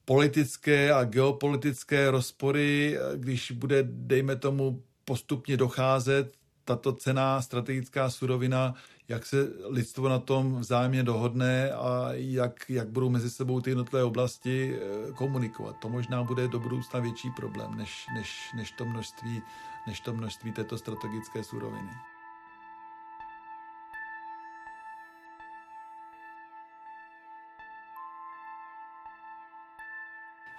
politické 0.05 0.93
a 0.93 1.05
geopolitické 1.05 2.11
rozpory, 2.11 2.99
eh, 2.99 3.19
když 3.19 3.51
bude, 3.51 3.83
dejme 3.83 4.37
tomu, 4.37 4.83
postupně 5.05 5.57
docházet 5.57 6.44
tato 6.65 6.93
cená 6.93 7.43
strategická 7.43 8.11
surovina, 8.11 8.75
jak 9.09 9.27
se 9.27 9.37
lidstvo 9.69 10.09
na 10.09 10.19
tom 10.19 10.61
vzájemně 10.61 11.03
dohodne 11.03 11.73
a 11.73 12.09
jak, 12.13 12.65
jak 12.69 12.89
budou 12.89 13.11
mezi 13.11 13.31
sebou 13.31 13.61
ty 13.61 13.71
jednotlivé 13.71 14.05
oblasti 14.05 14.79
komunikovat. 15.15 15.77
To 15.83 15.89
možná 15.89 16.23
bude 16.23 16.49
do 16.49 16.61
budoucna 16.61 17.01
větší 17.01 17.31
problém, 17.31 17.75
než, 17.77 18.07
než, 18.15 18.51
než 18.57 18.71
to 18.71 18.85
množství 18.85 19.43
než 19.87 20.01
to 20.01 20.13
množství 20.13 20.53
této 20.53 20.79
strategické 20.79 21.45
suroviny. 21.45 21.91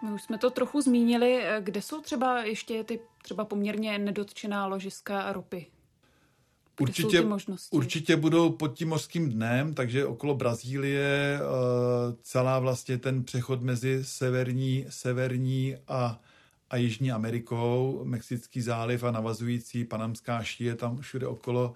My 0.01 0.11
už 0.11 0.23
jsme 0.23 0.37
to 0.37 0.49
trochu 0.49 0.81
zmínili. 0.81 1.43
Kde 1.59 1.81
jsou 1.81 2.01
třeba 2.01 2.43
ještě 2.43 2.83
ty 2.83 2.99
třeba 3.21 3.45
poměrně 3.45 3.97
nedotčená 3.99 4.67
ložiska 4.67 5.33
ropy? 5.33 5.74
Určitě, 6.79 7.23
určitě 7.71 8.15
budou 8.15 8.49
pod 8.49 8.73
tím 8.73 8.89
mořským 8.89 9.29
dnem, 9.29 9.73
takže 9.73 10.05
okolo 10.05 10.35
Brazílie 10.35 11.39
eh, 11.39 12.15
celá 12.21 12.59
vlastně 12.59 12.97
ten 12.97 13.23
přechod 13.23 13.61
mezi 13.61 13.99
severní, 14.03 14.85
severní 14.89 15.75
a 15.87 16.21
a 16.69 16.77
Jižní 16.77 17.11
Amerikou, 17.11 18.01
Mexický 18.03 18.61
záliv 18.61 19.03
a 19.03 19.11
navazující 19.11 19.85
panamská 19.85 20.43
šíje, 20.43 20.75
tam 20.75 20.97
všude 20.97 21.27
okolo 21.27 21.73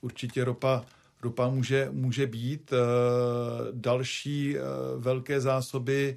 určitě 0.00 0.44
ropa, 0.44 0.84
ropa 1.22 1.48
může, 1.48 1.88
může 1.92 2.26
být. 2.26 2.72
Eh, 2.72 2.76
další 3.72 4.56
eh, 4.56 4.60
velké 4.96 5.40
zásoby 5.40 6.16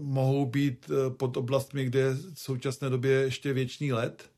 mohou 0.00 0.46
být 0.46 0.90
pod 1.16 1.36
oblastmi, 1.36 1.84
kde 1.84 2.00
je 2.00 2.14
v 2.14 2.38
současné 2.40 2.90
době 2.90 3.10
ještě 3.10 3.52
věčný 3.52 3.92
let, 3.92 4.30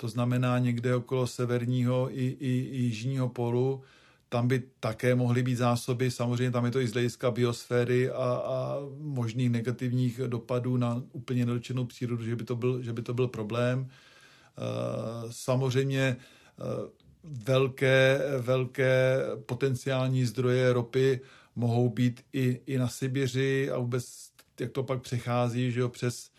to 0.00 0.08
znamená 0.08 0.58
někde 0.58 0.94
okolo 0.94 1.26
severního 1.26 2.08
i, 2.10 2.26
i, 2.26 2.68
i 2.72 2.76
jižního 2.76 3.28
polu, 3.28 3.82
tam 4.28 4.48
by 4.48 4.62
také 4.80 5.14
mohly 5.14 5.42
být 5.42 5.54
zásoby, 5.54 6.10
samozřejmě 6.10 6.50
tam 6.50 6.64
je 6.64 6.70
to 6.70 6.80
i 6.80 6.88
z 6.88 6.92
hlediska 6.92 7.30
biosféry 7.30 8.10
a, 8.10 8.14
a 8.44 8.76
možných 8.98 9.50
negativních 9.50 10.20
dopadů 10.26 10.76
na 10.76 11.02
úplně 11.12 11.46
nedotčenou 11.46 11.84
přírodu, 11.84 12.24
že 12.24 12.36
by 12.36 12.44
to 12.44 12.56
byl, 12.56 12.82
že 12.82 12.92
by 12.92 13.02
to 13.02 13.14
byl 13.14 13.28
problém. 13.28 13.88
Eh, 13.88 15.28
samozřejmě 15.30 16.16
velké, 17.24 18.20
velké 18.38 19.18
potenciální 19.46 20.24
zdroje 20.24 20.72
ropy 20.72 21.20
mohou 21.56 21.88
být 21.88 22.24
i, 22.32 22.60
i 22.66 22.78
na 22.78 22.88
Sibiři 22.88 23.70
a 23.70 23.78
vůbec 23.78 24.30
jak 24.60 24.70
to 24.70 24.82
pak 24.82 25.02
přechází, 25.02 25.72
že 25.72 25.80
jo, 25.80 25.88
přes, 25.88 26.30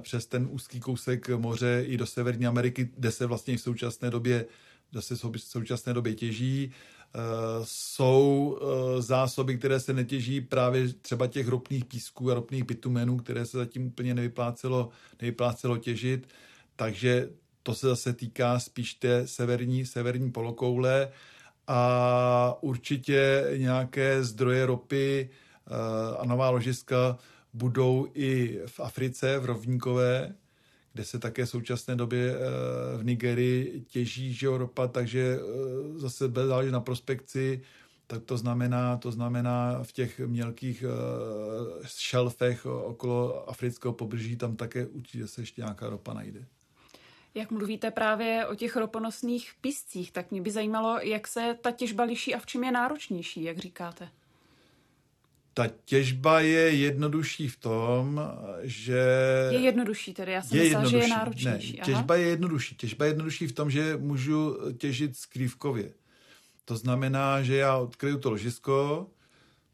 přes 0.00 0.26
ten 0.26 0.48
úzký 0.50 0.80
kousek 0.80 1.28
moře 1.28 1.84
i 1.86 1.96
do 1.96 2.06
Severní 2.06 2.46
Ameriky, 2.46 2.90
kde 2.96 3.10
se 3.10 3.26
vlastně 3.26 3.56
v 3.56 3.60
současné 3.60 4.10
době, 4.10 4.46
kde 4.90 5.02
se 5.02 5.14
v 5.14 5.38
současné 5.38 5.92
době 5.92 6.14
těží. 6.14 6.72
Jsou 7.62 8.58
zásoby, 8.98 9.58
které 9.58 9.80
se 9.80 9.92
netěží 9.92 10.40
právě 10.40 10.88
třeba 10.92 11.26
těch 11.26 11.48
ropných 11.48 11.84
písků 11.84 12.30
a 12.30 12.34
ropných 12.34 12.64
bitumenů, 12.64 13.16
které 13.16 13.46
se 13.46 13.58
zatím 13.58 13.86
úplně 13.86 14.14
nevyplácelo, 14.14 14.90
nevyplácelo 15.22 15.76
těžit. 15.76 16.28
Takže 16.76 17.28
to 17.62 17.74
se 17.74 17.86
zase 17.86 18.12
týká 18.12 18.58
spíš 18.58 18.94
té 18.94 19.26
severní, 19.26 19.86
severní 19.86 20.32
polokoule 20.32 21.12
a 21.66 22.58
určitě 22.60 23.50
nějaké 23.56 24.24
zdroje 24.24 24.66
ropy 24.66 25.30
eh, 25.30 26.16
a 26.18 26.24
nová 26.24 26.50
ložiska 26.50 27.18
budou 27.54 28.06
i 28.14 28.60
v 28.66 28.80
Africe, 28.80 29.38
v 29.38 29.44
Rovníkové, 29.44 30.34
kde 30.92 31.04
se 31.04 31.18
také 31.18 31.44
v 31.44 31.48
současné 31.48 31.96
době 31.96 32.34
eh, 32.34 32.96
v 32.98 33.04
Nigerii 33.04 33.84
těží 33.88 34.34
že 34.34 34.48
ropa, 34.48 34.88
takže 34.88 35.38
eh, 35.38 35.98
zase 35.98 36.28
bez 36.28 36.46
záleží 36.46 36.70
na 36.70 36.80
prospekci, 36.80 37.62
tak 38.06 38.22
to 38.22 38.36
znamená, 38.36 38.96
to 38.96 39.12
znamená 39.12 39.82
v 39.82 39.92
těch 39.92 40.20
mělkých 40.20 40.84
šelfech 41.86 42.66
okolo 42.66 43.50
afrického 43.50 43.94
pobřeží 43.94 44.36
tam 44.36 44.56
také 44.56 44.86
určitě 44.86 45.26
se 45.26 45.42
ještě 45.42 45.62
nějaká 45.62 45.90
ropa 45.90 46.14
najde. 46.14 46.44
Jak 47.34 47.50
mluvíte 47.50 47.90
právě 47.90 48.46
o 48.46 48.54
těch 48.54 48.76
roponosných 48.76 49.52
piscích, 49.60 50.12
tak 50.12 50.30
mě 50.30 50.42
by 50.42 50.50
zajímalo, 50.50 50.98
jak 51.02 51.28
se 51.28 51.58
ta 51.60 51.70
těžba 51.70 52.04
liší 52.04 52.34
a 52.34 52.38
v 52.38 52.46
čem 52.46 52.64
je 52.64 52.72
náročnější, 52.72 53.42
jak 53.42 53.58
říkáte. 53.58 54.08
Ta 55.54 55.66
těžba 55.84 56.40
je 56.40 56.74
jednodušší 56.74 57.48
v 57.48 57.56
tom, 57.56 58.20
že... 58.62 59.08
Je 59.50 59.60
jednodušší 59.60 60.14
tedy, 60.14 60.32
já 60.32 60.42
jsem 60.42 60.58
je 60.58 60.64
myslela, 60.64 60.88
že 60.90 60.96
je 60.96 61.08
náročnější. 61.08 61.76
Ne, 61.76 61.84
těžba 61.84 62.16
je 62.16 62.26
jednodušší. 62.26 62.74
Těžba 62.74 63.04
je 63.04 63.10
jednodušší 63.10 63.46
v 63.46 63.52
tom, 63.52 63.70
že 63.70 63.96
můžu 63.96 64.58
těžit 64.78 65.16
skrývkově. 65.16 65.90
To 66.64 66.76
znamená, 66.76 67.42
že 67.42 67.56
já 67.56 67.76
odkryju 67.76 68.18
to 68.18 68.30
ložisko, 68.30 69.06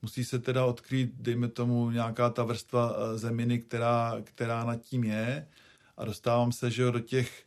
musí 0.02 0.24
se 0.24 0.38
teda 0.38 0.64
odkrýt, 0.64 1.10
dejme 1.14 1.48
tomu, 1.48 1.90
nějaká 1.90 2.30
ta 2.30 2.44
vrstva 2.44 2.94
eh, 2.96 3.18
zeminy, 3.18 3.58
která, 3.58 4.16
která 4.24 4.64
nad 4.64 4.76
tím 4.76 5.04
je 5.04 5.48
a 5.96 6.04
dostávám 6.04 6.52
se 6.52 6.70
že 6.70 6.90
do 6.90 7.00
těch 7.00 7.44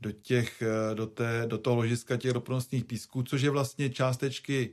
do, 0.00 0.12
těch, 0.12 0.62
eh, 0.62 0.94
do, 0.94 1.06
té, 1.06 1.44
do 1.46 1.58
toho 1.58 1.76
ložiska 1.76 2.16
těch 2.16 2.32
ropnostních 2.32 2.84
písků, 2.84 3.22
což 3.22 3.42
je 3.42 3.50
vlastně 3.50 3.90
částečky 3.90 4.70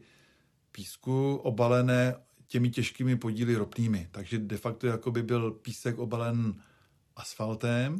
písku 0.71 1.35
obalené 1.35 2.15
těmi 2.49 2.69
těžkými 2.69 3.15
podíly 3.15 3.55
ropnými. 3.55 4.07
Takže 4.12 4.39
de 4.39 4.57
facto 4.57 4.88
jako 4.88 5.12
by 5.12 5.23
byl 5.23 5.51
písek 5.51 5.97
obalen 5.97 6.53
asfaltem. 7.15 7.93
Uh, 7.93 7.99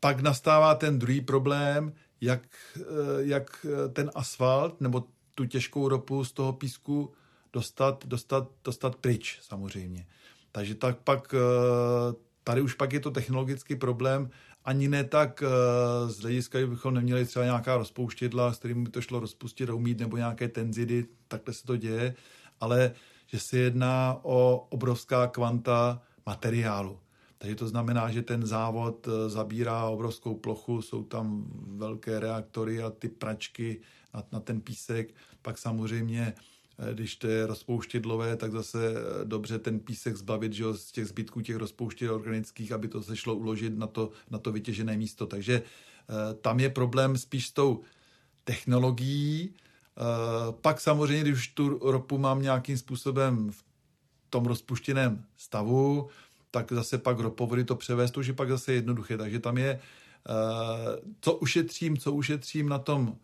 pak 0.00 0.20
nastává 0.20 0.74
ten 0.74 0.98
druhý 0.98 1.20
problém, 1.20 1.92
jak, 2.20 2.42
uh, 2.76 2.84
jak 3.18 3.66
ten 3.92 4.10
asfalt 4.14 4.80
nebo 4.80 5.04
tu 5.34 5.44
těžkou 5.44 5.88
ropu 5.88 6.24
z 6.24 6.32
toho 6.32 6.52
písku 6.52 7.12
dostat, 7.52 8.06
dostat, 8.06 8.48
dostat 8.64 8.96
pryč 8.96 9.38
samozřejmě. 9.42 10.06
Takže 10.52 10.74
tak 10.74 10.98
pak 10.98 11.34
tady 12.44 12.60
už 12.60 12.74
pak 12.74 12.92
je 12.92 13.00
to 13.00 13.10
technologický 13.10 13.76
problém, 13.76 14.30
ani 14.66 14.88
ne 14.88 15.04
tak 15.04 15.42
uh, 15.42 16.10
z 16.10 16.20
hlediska, 16.20 16.58
že 16.60 16.66
bychom 16.66 16.94
neměli 16.94 17.26
třeba 17.26 17.44
nějaká 17.44 17.76
rozpouštědla, 17.76 18.52
s 18.52 18.58
kterými 18.58 18.84
by 18.84 18.90
to 18.90 19.00
šlo 19.00 19.20
rozpustit 19.20 19.70
a 19.70 19.74
umít, 19.74 20.00
nebo 20.00 20.16
nějaké 20.16 20.48
tenzidy, 20.48 21.06
takhle 21.28 21.54
se 21.54 21.66
to 21.66 21.76
děje, 21.76 22.14
ale 22.60 22.92
že 23.26 23.38
se 23.40 23.58
jedná 23.58 24.18
o 24.22 24.66
obrovská 24.70 25.26
kvanta 25.26 26.02
materiálu. 26.26 26.98
Takže 27.38 27.56
to 27.56 27.68
znamená, 27.68 28.10
že 28.10 28.22
ten 28.22 28.46
závod 28.46 29.08
eh, 29.08 29.28
zabírá 29.28 29.84
obrovskou 29.84 30.34
plochu, 30.34 30.82
jsou 30.82 31.04
tam 31.04 31.46
velké 31.76 32.20
reaktory 32.20 32.82
a 32.82 32.90
ty 32.90 33.08
pračky 33.08 33.80
na, 34.14 34.22
na 34.32 34.40
ten 34.40 34.60
písek. 34.60 35.14
Pak 35.42 35.58
samozřejmě 35.58 36.34
Eh, 36.34 36.55
když 36.92 37.16
to 37.16 37.26
je 37.26 37.46
rozpouštědlové, 37.46 38.36
tak 38.36 38.52
zase 38.52 38.94
eh, 38.96 39.24
dobře 39.24 39.58
ten 39.58 39.80
písek 39.80 40.16
zbavit 40.16 40.52
že, 40.52 40.64
z 40.74 40.92
těch 40.92 41.06
zbytků 41.06 41.40
těch 41.40 41.56
rozpouštěd 41.56 42.10
organických, 42.10 42.72
aby 42.72 42.88
to 42.88 43.02
se 43.02 43.16
šlo 43.16 43.34
uložit 43.34 43.78
na 43.78 43.86
to, 43.86 44.10
na 44.30 44.38
to 44.38 44.52
vytěžené 44.52 44.96
místo. 44.96 45.26
Takže 45.26 45.62
eh, 45.62 46.34
tam 46.34 46.60
je 46.60 46.70
problém 46.70 47.18
spíš 47.18 47.46
s 47.46 47.52
tou 47.52 47.80
technologií. 48.44 49.54
Pak 50.60 50.80
samozřejmě, 50.80 51.22
když 51.22 51.48
tu 51.48 51.78
ropu 51.78 52.18
mám 52.18 52.42
nějakým 52.42 52.78
způsobem 52.78 53.50
v 53.50 53.64
tom 54.30 54.46
rozpuštěném 54.46 55.24
stavu, 55.36 56.08
tak 56.50 56.72
zase 56.72 56.98
pak 56.98 57.18
ropovody 57.18 57.64
to 57.64 57.76
převést, 57.76 58.16
už 58.16 58.26
je 58.26 58.32
pak 58.32 58.48
zase 58.48 58.72
jednoduché. 58.72 59.16
Takže 59.16 59.38
tam 59.38 59.58
je, 59.58 59.80
co 61.20 61.32
ušetřím, 61.32 61.96
co 61.96 62.12
ušetřím 62.12 62.68
na 62.68 62.78
tom 62.78 63.16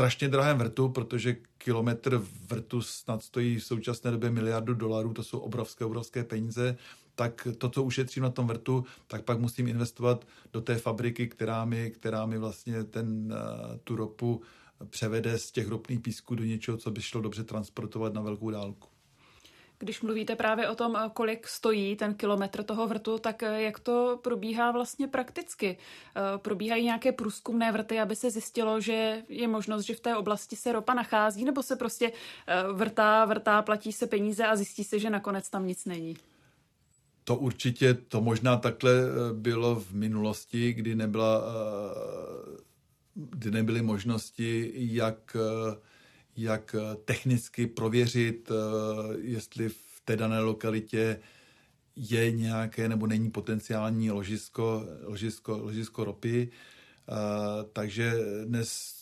strašně 0.00 0.28
drahém 0.28 0.58
vrtu, 0.58 0.88
protože 0.88 1.36
kilometr 1.58 2.22
vrtu 2.48 2.82
snad 2.82 3.22
stojí 3.22 3.58
v 3.58 3.64
současné 3.64 4.10
době 4.10 4.30
miliardu 4.30 4.74
dolarů, 4.74 5.12
to 5.12 5.22
jsou 5.22 5.38
obrovské, 5.38 5.84
obrovské 5.84 6.24
peníze, 6.24 6.76
tak 7.14 7.48
to, 7.58 7.68
co 7.68 7.82
ušetřím 7.82 8.22
na 8.22 8.30
tom 8.30 8.46
vrtu, 8.46 8.84
tak 9.06 9.24
pak 9.24 9.40
musím 9.40 9.68
investovat 9.68 10.26
do 10.52 10.60
té 10.60 10.78
fabriky, 10.78 11.28
která 11.28 11.64
mi, 11.64 11.90
která 11.90 12.26
mi 12.26 12.38
vlastně 12.38 12.84
ten, 12.84 13.34
eh, 13.36 13.78
tu 13.84 13.96
ropu 13.96 14.42
převede 14.90 15.38
z 15.38 15.50
těch 15.50 15.68
ropných 15.68 16.00
písků 16.00 16.34
do 16.34 16.44
něčeho, 16.44 16.76
co 16.76 16.90
by 16.90 17.02
šlo 17.02 17.20
dobře 17.20 17.44
transportovat 17.44 18.14
na 18.14 18.20
velkou 18.20 18.50
dálku. 18.50 18.88
Když 19.82 20.02
mluvíte 20.02 20.36
právě 20.36 20.68
o 20.68 20.74
tom, 20.74 20.96
eh, 20.96 21.10
kolik 21.12 21.48
stojí 21.48 21.96
ten 21.96 22.14
kilometr 22.14 22.62
toho 22.62 22.86
vrtu, 22.86 23.18
tak 23.18 23.42
eh, 23.42 23.62
jak 23.62 23.78
to 23.78 24.18
probíhá 24.22 24.70
vlastně 24.70 25.08
prakticky? 25.08 25.78
Eh, 26.16 26.38
probíhají 26.38 26.84
nějaké 26.84 27.12
průzkumné 27.12 27.72
vrty, 27.72 28.00
aby 28.00 28.16
se 28.16 28.30
zjistilo, 28.30 28.80
že 28.80 29.22
je 29.28 29.48
možnost, 29.48 29.84
že 29.84 29.94
v 29.94 30.00
té 30.00 30.16
oblasti 30.16 30.56
se 30.56 30.72
ropa 30.72 30.94
nachází, 30.94 31.44
nebo 31.44 31.62
se 31.62 31.76
prostě 31.76 32.12
vrtá, 32.72 33.24
vrtá, 33.24 33.62
platí 33.62 33.92
se 33.92 34.06
peníze 34.06 34.46
a 34.46 34.56
zjistí 34.56 34.84
se, 34.84 34.98
že 34.98 35.10
nakonec 35.10 35.50
tam 35.50 35.66
nic 35.66 35.84
není? 35.84 36.16
To 37.24 37.36
určitě, 37.36 37.94
to 37.94 38.20
možná 38.20 38.56
takhle 38.56 38.92
bylo 39.32 39.74
v 39.74 39.92
minulosti, 39.92 40.72
kdy 40.72 40.94
nebyla, 40.94 41.44
kdy 43.14 43.50
nebyly 43.50 43.82
možnosti, 43.82 44.72
jak 44.74 45.36
jak 46.36 46.74
eh, 46.74 46.96
technicky 47.04 47.66
prověřit, 47.66 48.50
eh, 48.50 48.54
jestli 49.20 49.68
v 49.68 50.00
té 50.04 50.16
dané 50.16 50.40
lokalitě 50.40 51.20
je 51.96 52.30
nějaké 52.30 52.88
nebo 52.88 53.06
není 53.06 53.30
potenciální 53.30 54.10
ložisko, 54.10 54.86
ložisko, 55.02 55.58
ložisko 55.58 56.04
ropy. 56.04 56.48
Eh, 57.08 57.12
takže 57.72 58.12
dnes 58.44 58.98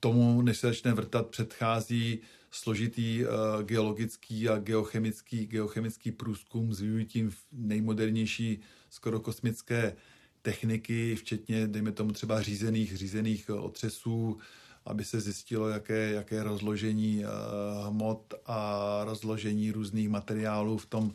tomu, 0.00 0.42
než 0.42 0.58
se 0.58 0.66
začne 0.66 0.92
vrtat, 0.92 1.26
předchází 1.26 2.20
složitý 2.50 3.24
geologický 3.62 4.48
a 4.48 4.58
geochemický, 4.58 5.46
geochemický 5.46 6.12
průzkum 6.12 6.72
s 6.72 6.80
využitím 6.80 7.32
nejmodernější 7.52 8.60
skoro 8.90 9.20
kosmické 9.20 9.96
techniky, 10.42 11.16
včetně, 11.16 11.66
dejme 11.66 11.92
tomu 11.92 12.12
třeba 12.12 12.42
řízených, 12.42 12.96
řízených 12.96 13.50
otřesů, 13.50 14.38
aby 14.84 15.04
se 15.04 15.20
zjistilo, 15.20 15.68
jaké, 15.68 16.12
jaké 16.12 16.42
rozložení 16.42 17.24
uh, 17.24 17.88
hmot 17.88 18.34
a 18.46 19.00
rozložení 19.04 19.72
různých 19.72 20.08
materiálů 20.08 20.78
v 20.78 20.86
tom, 20.86 21.12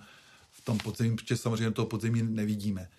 v 0.51 0.65
tom 0.65 0.77
podzemí, 0.77 1.15
protože 1.15 1.37
samozřejmě 1.37 1.71
toho 1.71 1.85
podzemí 1.85 2.23
nevidíme. 2.23 2.89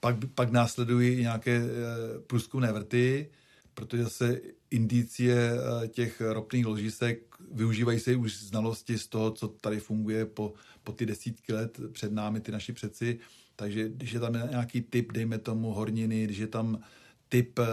Pak, 0.00 0.16
pak 0.34 0.50
následují 0.50 1.20
nějaké 1.20 1.60
uh, 1.62 1.68
průzkumné 2.26 2.72
vrty, 2.72 3.30
protože 3.74 4.08
se 4.08 4.40
indicie 4.70 5.52
uh, 5.52 5.86
těch 5.86 6.20
ropných 6.20 6.66
ložisek 6.66 7.30
využívají 7.52 8.00
se 8.00 8.16
už 8.16 8.38
znalosti 8.38 8.98
z 8.98 9.06
toho, 9.06 9.30
co 9.30 9.48
tady 9.48 9.80
funguje 9.80 10.26
po, 10.26 10.52
po 10.84 10.92
ty 10.92 11.06
desítky 11.06 11.52
let 11.52 11.80
před 11.92 12.12
námi, 12.12 12.40
ty 12.40 12.52
naši 12.52 12.72
přeci. 12.72 13.18
Takže 13.56 13.88
když 13.88 14.12
je 14.12 14.20
tam 14.20 14.32
nějaký 14.32 14.80
typ, 14.80 15.12
dejme 15.12 15.38
tomu 15.38 15.72
horniny, 15.72 16.24
když 16.24 16.38
je 16.38 16.46
tam 16.46 16.82
typ, 17.30 17.58
eh, 17.58 17.64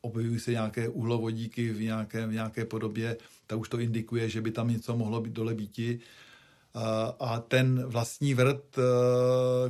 objevují 0.00 0.40
se 0.40 0.50
nějaké 0.50 0.88
uhlovodíky 0.88 1.72
v 1.72 1.80
nějaké, 1.82 2.26
v 2.26 2.32
nějaké 2.32 2.64
podobě, 2.64 3.16
tak 3.46 3.58
už 3.58 3.68
to 3.68 3.80
indikuje, 3.80 4.28
že 4.28 4.40
by 4.40 4.50
tam 4.50 4.68
něco 4.68 4.96
mohlo 4.96 5.20
být 5.20 5.32
dole 5.32 5.54
býti. 5.54 6.00
A 7.20 7.38
ten 7.48 7.84
vlastní 7.86 8.34
vrt, 8.34 8.78
eh, 8.78 8.82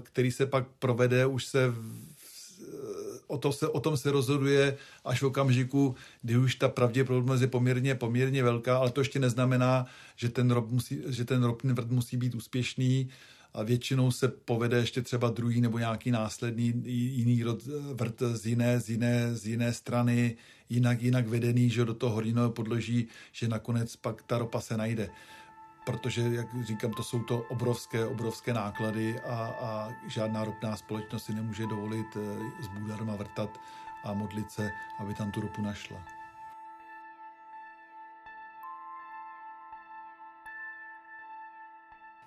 který 0.03 0.33
se 0.33 0.47
pak 0.47 0.67
provede, 0.79 1.27
už 1.27 1.45
se 1.45 1.75
o, 3.27 3.39
to 3.39 3.53
se, 3.53 3.69
o 3.69 3.81
tom 3.81 3.97
se 3.97 4.11
rozhoduje 4.11 4.77
až 5.05 5.23
v 5.23 5.27
okamžiku, 5.27 5.95
kdy 6.23 6.37
už 6.37 6.55
ta 6.55 6.69
pravděpodobnost 6.69 7.41
je 7.41 7.47
poměrně, 7.47 7.95
poměrně 7.95 8.43
velká, 8.43 8.79
ale 8.79 8.91
to 8.91 9.01
ještě 9.01 9.19
neznamená, 9.19 9.87
že 10.17 10.29
ten, 10.29 10.51
rob 10.51 10.71
musí, 10.71 11.03
že 11.09 11.25
ten 11.25 11.45
ropný 11.45 11.73
vrt 11.73 11.91
musí 11.91 12.17
být 12.17 12.35
úspěšný. 12.35 13.09
A 13.55 13.63
většinou 13.63 14.11
se 14.11 14.29
povede 14.29 14.77
ještě 14.77 15.03
třeba 15.03 15.31
druhý 15.31 15.61
nebo 15.61 15.79
nějaký 15.79 16.11
následný 16.11 16.83
jiný 17.17 17.43
rod, 17.43 17.59
vrt 17.93 18.23
z 18.33 18.47
jiné, 18.47 18.81
z 18.81 18.91
jiné, 18.91 19.37
z 19.37 19.47
jiné 19.47 19.73
strany, 19.73 20.37
jinak, 20.69 21.03
jinak 21.03 21.29
vedený, 21.29 21.71
že 21.71 21.85
do 21.85 21.95
toho 21.95 22.15
horinového 22.15 22.51
podloží, 22.53 23.09
že 23.33 23.49
nakonec 23.49 23.97
pak 23.97 24.23
ta 24.23 24.39
ropa 24.39 24.61
se 24.61 24.77
najde. 24.77 25.11
Protože, 25.87 26.23
jak 26.23 26.47
říkám, 26.67 26.93
to 26.93 27.03
jsou 27.03 27.23
to 27.23 27.43
obrovské, 27.43 28.07
obrovské 28.07 28.55
náklady 28.55 29.21
a, 29.21 29.37
a 29.61 29.89
žádná 30.09 30.45
ropná 30.45 30.77
společnost 30.77 31.25
si 31.25 31.35
nemůže 31.35 31.67
dovolit 31.67 32.07
eh, 32.17 32.63
s 32.63 32.69
bůdarma 32.69 33.17
vrtat 33.17 33.61
a 34.05 34.15
modlit 34.15 34.51
se, 34.51 34.71
aby 35.01 35.15
tam 35.15 35.31
tu 35.31 35.41
ropu 35.41 35.63
našla. 35.63 36.14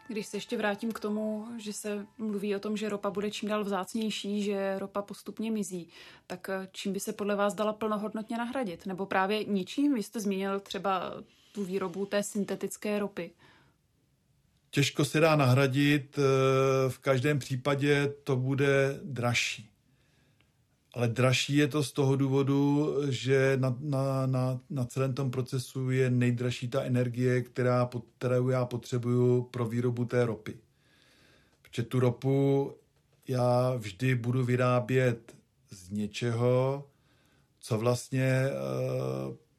Když 0.08 0.28
se 0.28 0.38
ještě 0.38 0.58
vrátím 0.58 0.92
k 0.92 1.00
tomu, 1.00 1.48
že 1.58 1.74
se 1.74 2.06
mluví 2.18 2.56
o 2.56 2.60
tom, 2.60 2.78
že 2.78 2.90
ropa 2.90 3.10
bude 3.10 3.32
čím 3.32 3.50
dál 3.50 3.64
vzácnější, 3.64 4.44
že 4.44 4.80
ropa 4.80 5.02
postupně 5.02 5.52
mizí, 5.52 5.90
tak 6.28 6.50
eh, 6.50 6.68
čím 6.72 6.94
by 6.94 7.00
se 7.00 7.14
podle 7.14 7.36
vás 7.36 7.54
dala 7.54 7.74
plnohodnotně 7.74 8.38
nahradit? 8.38 8.86
Nebo 8.86 9.06
právě 9.06 9.44
ničím? 9.44 9.94
Vy 9.94 10.04
jste 10.04 10.20
zmínil 10.20 10.60
třeba 10.60 11.14
tu 11.52 11.64
výrobu 11.64 12.06
té 12.06 12.24
syntetické 12.24 13.00
ropy. 13.00 13.32
Těžko 14.70 15.06
se 15.06 15.20
dá 15.20 15.36
nahradit, 15.36 16.20
eh, 16.20 16.90
v 16.90 17.00
každém 17.00 17.40
případě 17.40 18.14
to 18.24 18.36
bude 18.36 19.00
dražší. 19.04 19.70
Ale 20.98 21.08
dražší 21.08 21.56
je 21.56 21.68
to 21.68 21.84
z 21.84 21.92
toho 21.92 22.16
důvodu, 22.16 22.94
že 23.10 23.58
na, 23.62 23.78
na, 23.80 24.26
na, 24.26 24.60
na 24.70 24.86
celém 24.86 25.14
tom 25.14 25.32
procesu 25.32 25.92
je 25.92 26.10
nejdražší 26.10 26.68
ta 26.68 26.84
energie, 26.84 27.42
která, 27.42 27.90
kterou 28.18 28.50
já 28.50 28.66
potřebuju 28.66 29.44
pro 29.44 29.66
výrobu 29.66 30.06
té 30.06 30.26
ropy. 30.26 30.58
Protože 31.62 31.84
tu 31.84 32.00
ropu 32.00 32.74
já 33.28 33.76
vždy 33.76 34.16
budu 34.16 34.46
vyrábět 34.46 35.36
z 35.70 35.90
něčeho, 35.90 36.88
co 37.60 37.78
vlastně 37.78 38.24
eh, 38.24 38.52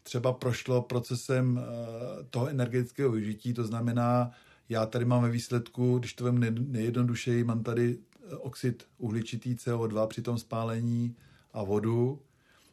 třeba 0.02 0.32
prošlo 0.32 0.82
procesem 0.82 1.60
eh, 1.60 2.24
toho 2.30 2.48
energetického 2.48 3.10
využití, 3.10 3.54
to 3.54 3.64
znamená, 3.64 4.30
já 4.68 4.86
tady 4.86 5.04
mám 5.04 5.22
ve 5.22 5.30
výsledku, 5.30 5.98
když 5.98 6.14
to 6.14 6.32
vím 6.32 6.72
nejjednodušeji, 6.72 7.44
mám 7.44 7.62
tady 7.62 7.98
eh, 7.98 8.36
oxid 8.36 8.86
uhličitý 8.98 9.54
CO2 9.54 10.06
při 10.06 10.22
tom 10.22 10.38
spálení, 10.38 11.16
a 11.58 11.62
vodu, 11.62 12.22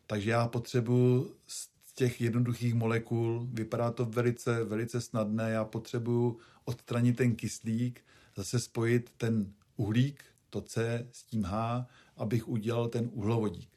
takže 0.07 0.31
já 0.31 0.47
potřebuji 0.47 1.35
z 1.47 1.69
těch 1.95 2.21
jednoduchých 2.21 2.73
molekul, 2.73 3.47
vypadá 3.53 3.91
to 3.91 4.05
velice, 4.05 4.63
velice 4.63 5.01
snadné, 5.01 5.51
já 5.51 5.65
potřebuji 5.65 6.39
odstranit 6.65 7.17
ten 7.17 7.35
kyslík, 7.35 8.01
zase 8.35 8.59
spojit 8.59 9.11
ten 9.17 9.53
uhlík, 9.75 10.23
to 10.49 10.61
C 10.61 11.07
s 11.11 11.23
tím 11.23 11.43
H, 11.43 11.87
abych 12.17 12.47
udělal 12.47 12.87
ten 12.87 13.09
uhlovodík. 13.13 13.69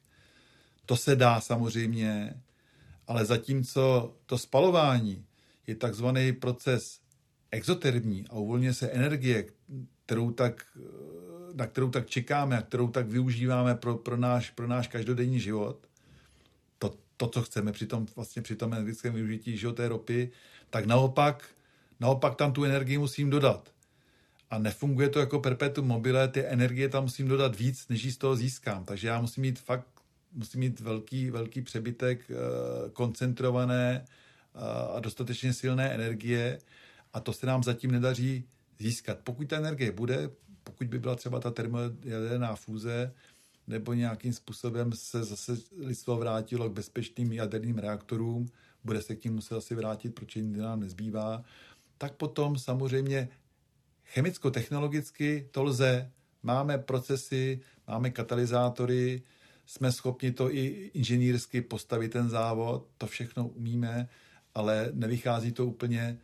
To 0.85 0.97
se 0.97 1.15
dá 1.15 1.41
samozřejmě, 1.41 2.41
ale 3.07 3.25
zatímco 3.25 4.15
to 4.25 4.37
spalování 4.37 5.25
je 5.67 5.75
takzvaný 5.75 6.33
proces 6.33 6.99
exotermní 7.51 8.27
a 8.27 8.33
uvolňuje 8.33 8.73
se 8.73 8.89
energie, 8.89 9.45
kterou 10.05 10.31
tak 10.31 10.77
na 11.59 11.67
kterou 11.67 11.89
tak 11.89 12.07
čekáme 12.07 12.57
a 12.57 12.61
kterou 12.61 12.87
tak 12.87 13.07
využíváme 13.07 13.75
pro, 13.75 13.97
pro, 13.97 14.17
náš, 14.17 14.49
pro 14.49 14.67
náš 14.67 14.87
každodenní 14.87 15.39
život, 15.39 15.87
to, 16.79 16.95
to, 17.17 17.27
co 17.27 17.41
chceme 17.41 17.71
při 17.71 17.87
tom, 17.87 18.07
vlastně 18.15 18.41
při 18.41 18.55
tom 18.55 18.73
energetickém 18.73 19.13
využití 19.13 19.57
že, 19.57 19.71
té 19.71 19.87
ropy, 19.87 20.31
tak 20.69 20.85
naopak, 20.85 21.49
naopak 21.99 22.35
tam 22.35 22.53
tu 22.53 22.63
energii 22.63 22.97
musím 22.97 23.29
dodat. 23.29 23.71
A 24.49 24.57
nefunguje 24.57 25.09
to 25.09 25.19
jako 25.19 25.39
perpetuum 25.39 25.87
mobile, 25.87 26.27
ty 26.27 26.45
energie 26.45 26.89
tam 26.89 27.03
musím 27.03 27.27
dodat 27.27 27.55
víc, 27.55 27.87
než 27.87 28.03
ji 28.03 28.11
z 28.11 28.17
toho 28.17 28.35
získám. 28.35 28.85
Takže 28.85 29.07
já 29.07 29.21
musím 29.21 29.41
mít 29.41 29.59
fakt 29.59 29.87
musím 30.33 30.59
mít 30.59 30.79
velký, 30.79 31.31
velký 31.31 31.61
přebytek 31.61 32.31
eh, 32.31 32.35
koncentrované 32.93 34.05
eh, 34.05 34.59
a 34.95 34.99
dostatečně 34.99 35.53
silné 35.53 35.93
energie 35.93 36.59
a 37.13 37.19
to 37.19 37.33
se 37.33 37.45
nám 37.45 37.63
zatím 37.63 37.91
nedaří 37.91 38.43
získat. 38.79 39.17
Pokud 39.23 39.47
ta 39.47 39.57
energie 39.57 39.91
bude, 39.91 40.29
pokud 40.63 40.87
by 40.87 40.99
byla 40.99 41.15
třeba 41.15 41.39
ta 41.39 41.51
termojaderná 41.51 42.55
fúze, 42.55 43.13
nebo 43.67 43.93
nějakým 43.93 44.33
způsobem 44.33 44.91
se 44.93 45.23
zase 45.23 45.57
lidstvo 45.77 46.17
vrátilo 46.17 46.69
k 46.69 46.73
bezpečným 46.73 47.31
jaderným 47.31 47.77
reaktorům, 47.77 48.45
bude 48.83 49.01
se 49.01 49.15
k 49.15 49.19
tím 49.19 49.33
muset 49.33 49.55
asi 49.55 49.75
vrátit, 49.75 50.15
proč 50.15 50.35
jindy 50.35 50.59
nám 50.59 50.79
nezbývá, 50.79 51.43
tak 51.97 52.13
potom 52.13 52.57
samozřejmě 52.57 53.29
chemicko-technologicky 54.05 55.47
to 55.51 55.63
lze. 55.63 56.11
Máme 56.43 56.77
procesy, 56.77 57.59
máme 57.87 58.09
katalyzátory, 58.09 59.21
jsme 59.65 59.91
schopni 59.91 60.31
to 60.31 60.53
i 60.53 60.91
inženýrsky 60.93 61.61
postavit 61.61 62.11
ten 62.11 62.29
závod, 62.29 62.87
to 62.97 63.07
všechno 63.07 63.47
umíme, 63.47 64.09
ale 64.55 64.89
nevychází 64.93 65.51
to 65.51 65.65
úplně, 65.65 66.17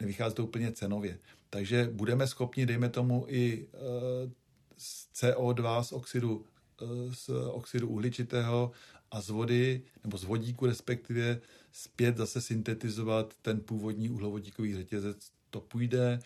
nevychází 0.00 0.34
to 0.34 0.44
úplně 0.44 0.72
cenově. 0.72 1.18
Takže 1.50 1.90
budeme 1.92 2.26
schopni, 2.26 2.66
dejme 2.66 2.88
tomu, 2.88 3.24
i 3.28 3.66
eh, 3.74 4.30
z 4.76 5.08
CO2, 5.14 5.82
z 5.82 5.92
oxidu, 5.92 6.46
eh, 6.82 7.14
z 7.14 7.28
oxidu 7.28 7.88
uhličitého 7.88 8.72
a 9.10 9.20
z 9.20 9.30
vody, 9.30 9.82
nebo 10.04 10.18
z 10.18 10.24
vodíku 10.24 10.66
respektive, 10.66 11.40
zpět 11.72 12.16
zase 12.16 12.40
syntetizovat 12.40 13.34
ten 13.42 13.60
původní 13.60 14.10
uhlovodíkový 14.10 14.74
řetězec. 14.74 15.30
To 15.50 15.60
půjde. 15.60 16.20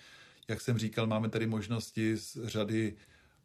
Jak 0.49 0.61
jsem 0.61 0.79
říkal, 0.79 1.07
máme 1.07 1.29
tady 1.29 1.47
možnosti 1.47 2.17
z 2.17 2.39
řady 2.45 2.97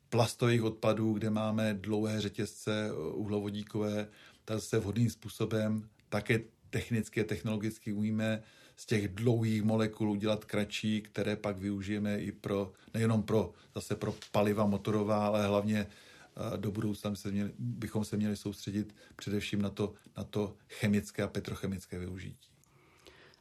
plastových 0.09 0.63
odpadů, 0.63 1.13
kde 1.13 1.29
máme 1.29 1.73
dlouhé 1.73 2.21
řetězce 2.21 2.89
eh, 2.89 2.93
uhlovodíkové, 2.93 4.07
tak 4.45 4.61
se 4.61 4.79
vhodným 4.79 5.09
způsobem 5.09 5.89
také 6.09 6.39
technicky 6.69 7.21
a 7.21 7.23
technologicky 7.23 7.93
umíme 7.93 8.43
z 8.79 8.85
těch 8.85 9.07
dlouhých 9.07 9.63
molekul 9.63 10.11
udělat 10.11 10.45
kratší, 10.45 11.01
které 11.01 11.35
pak 11.35 11.57
využijeme 11.57 12.19
i 12.19 12.31
pro, 12.31 12.71
nejenom 12.93 13.23
pro, 13.23 13.53
zase 13.75 13.95
pro 13.95 14.15
paliva 14.31 14.65
motorová, 14.65 15.27
ale 15.27 15.47
hlavně 15.47 15.79
eh, 15.79 16.57
do 16.57 16.71
budoucna 16.71 17.15
se 17.15 17.31
měli, 17.31 17.51
bychom 17.59 18.05
se 18.05 18.17
měli 18.17 18.35
soustředit 18.35 18.95
především 19.15 19.61
na 19.61 19.69
to, 19.69 19.93
na 20.17 20.23
to 20.23 20.55
chemické 20.69 21.23
a 21.23 21.27
petrochemické 21.27 21.99
využití. 21.99 22.49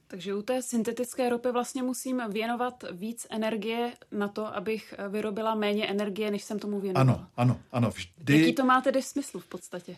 Takže 0.06 0.34
u 0.34 0.42
té 0.42 0.62
syntetické 0.62 1.28
ropy 1.28 1.52
vlastně 1.52 1.82
musím 1.82 2.22
věnovat 2.28 2.84
víc 2.92 3.26
energie 3.30 3.92
na 4.12 4.28
to, 4.28 4.56
abych 4.56 4.94
vyrobila 5.08 5.54
méně 5.54 5.86
energie, 5.86 6.30
než 6.30 6.44
jsem 6.44 6.58
tomu 6.58 6.80
věnovala. 6.80 7.12
Ano, 7.12 7.28
ano, 7.36 7.60
ano. 7.72 7.90
Vždy... 7.90 8.40
Jaký 8.40 8.54
to 8.54 8.64
má 8.64 8.80
tedy 8.80 9.02
smysl 9.02 9.38
v 9.38 9.46
podstatě? 9.48 9.96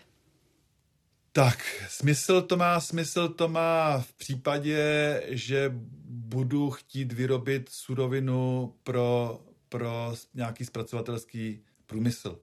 Tak, 1.32 1.86
smysl 1.88 2.42
to 2.42 2.56
má, 2.56 2.80
smysl 2.80 3.28
to 3.28 3.48
má 3.48 3.98
v 3.98 4.12
případě, 4.12 5.22
že 5.28 5.72
budu 6.08 6.70
chtít 6.70 7.12
vyrobit 7.12 7.68
surovinu 7.68 8.74
pro, 8.82 9.40
pro 9.68 10.14
nějaký 10.34 10.64
zpracovatelský 10.64 11.62
průmysl. 11.86 12.38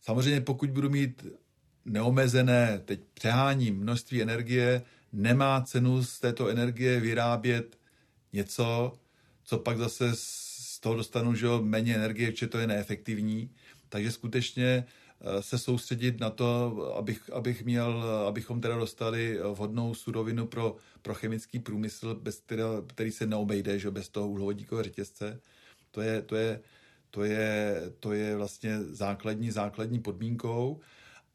Samozřejmě 0.00 0.40
pokud 0.40 0.70
budu 0.70 0.90
mít 0.90 1.26
neomezené, 1.84 2.80
teď 2.84 3.00
přeháním 3.14 3.78
množství 3.78 4.22
energie, 4.22 4.82
nemá 5.12 5.60
cenu 5.60 6.04
z 6.04 6.20
této 6.20 6.48
energie 6.48 7.00
vyrábět 7.00 7.78
něco, 8.32 8.92
co 9.44 9.58
pak 9.58 9.78
zase 9.78 10.10
z 10.14 10.80
toho 10.80 10.94
dostanu 10.94 11.34
že 11.34 11.46
méně 11.60 11.94
energie, 11.94 12.36
že 12.36 12.46
to 12.46 12.58
je 12.58 12.66
neefektivní. 12.66 13.50
Takže 13.88 14.12
skutečně 14.12 14.84
se 15.40 15.58
soustředit 15.58 16.20
na 16.20 16.30
to, 16.30 16.76
abych, 16.96 17.30
abych 17.32 17.64
měl, 17.64 18.04
abychom 18.28 18.60
teda 18.60 18.76
dostali 18.76 19.38
vhodnou 19.54 19.94
surovinu 19.94 20.46
pro, 20.46 20.76
pro 21.02 21.14
chemický 21.14 21.58
průmysl, 21.58 22.14
bez 22.14 22.40
teda, 22.40 22.64
který 22.86 23.12
se 23.12 23.26
neobejde, 23.26 23.78
že 23.78 23.90
bez 23.90 24.08
toho 24.08 24.28
uhlovodíkového 24.28 24.82
řetězce. 24.84 25.40
To 25.90 26.00
je, 26.00 26.22
to 26.22 26.36
je, 26.36 26.60
to 27.10 27.24
je, 27.24 27.82
to 28.00 28.12
je 28.12 28.36
vlastně 28.36 28.82
základní, 28.82 29.50
základní 29.50 30.00
podmínkou. 30.00 30.80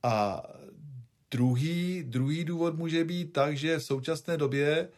A 0.03 0.43
druhý, 1.31 2.03
druhý 2.03 2.43
důvod 2.43 2.77
může 2.77 3.03
být 3.03 3.33
tak, 3.33 3.57
že 3.57 3.77
v 3.77 3.83
současné 3.83 4.37
době 4.37 4.89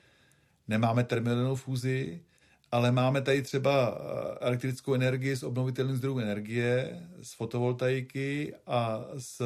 nemáme 0.67 1.03
terminální 1.03 1.55
fúzi, 1.55 2.23
ale 2.71 2.91
máme 2.91 3.21
tady 3.21 3.41
třeba 3.41 3.97
eh, 3.97 4.37
elektrickou 4.39 4.93
energii 4.93 5.35
z 5.35 5.43
obnovitelných 5.43 5.97
zdrojů 5.97 6.19
energie, 6.19 6.99
z 7.21 7.33
fotovoltaiky 7.33 8.53
a 8.67 9.05
z, 9.17 9.41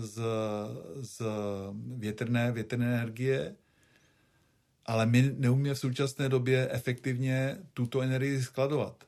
z, 0.00 0.20
z 1.00 1.22
větrné, 1.96 2.52
větrné 2.52 2.86
energie, 2.86 3.56
ale 4.86 5.06
my 5.06 5.34
neumíme 5.36 5.74
v 5.74 5.78
současné 5.78 6.28
době 6.28 6.68
efektivně 6.70 7.56
tuto 7.74 8.00
energii 8.00 8.42
skladovat. 8.42 9.04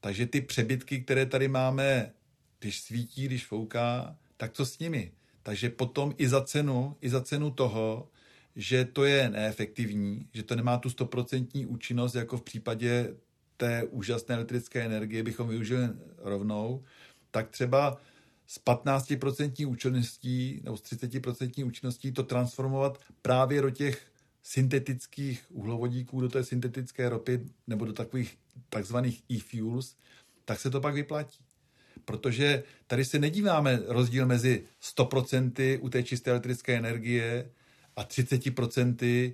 Takže 0.00 0.26
ty 0.26 0.40
přebytky, 0.40 1.00
které 1.00 1.26
tady 1.26 1.48
máme, 1.48 2.12
když 2.58 2.80
svítí, 2.80 3.26
když 3.26 3.46
fouká, 3.46 4.16
tak 4.36 4.52
co 4.52 4.66
s 4.66 4.78
nimi? 4.78 5.12
Takže 5.42 5.70
potom 5.70 6.14
i 6.18 6.28
za 6.28 6.44
cenu, 6.44 6.96
i 7.00 7.10
za 7.10 7.20
cenu 7.20 7.50
toho, 7.50 8.08
že 8.56 8.84
to 8.84 9.04
je 9.04 9.30
neefektivní, 9.30 10.28
že 10.32 10.42
to 10.42 10.56
nemá 10.56 10.78
tu 10.78 10.90
stoprocentní 10.90 11.66
účinnost 11.66 12.14
jako 12.14 12.36
v 12.36 12.42
případě 12.42 13.14
té 13.56 13.84
úžasné 13.84 14.34
elektrické 14.34 14.84
energie 14.84 15.22
bychom 15.22 15.48
využili 15.48 15.88
rovnou, 16.18 16.84
tak 17.30 17.50
třeba 17.50 18.00
s 18.46 18.60
15% 18.64 19.68
účinností 19.68 20.60
nebo 20.64 20.76
s 20.76 20.82
30% 20.82 21.66
účinností 21.66 22.12
to 22.12 22.22
transformovat 22.22 23.00
právě 23.22 23.62
do 23.62 23.70
těch 23.70 24.06
syntetických 24.42 25.44
uhlovodíků, 25.50 26.20
do 26.20 26.28
té 26.28 26.44
syntetické 26.44 27.08
ropy 27.08 27.46
nebo 27.66 27.84
do 27.84 27.92
takových 27.92 28.38
takzvaných 28.68 29.22
e-fuels, 29.30 29.96
tak 30.44 30.60
se 30.60 30.70
to 30.70 30.80
pak 30.80 30.94
vyplatí. 30.94 31.44
Protože 32.04 32.62
tady 32.86 33.04
se 33.04 33.18
nedíváme 33.18 33.82
rozdíl 33.86 34.26
mezi 34.26 34.64
100% 34.82 35.78
u 35.80 35.88
té 35.88 36.02
čisté 36.02 36.30
elektrické 36.30 36.76
energie 36.76 37.50
a 37.96 38.04
30%, 38.04 39.32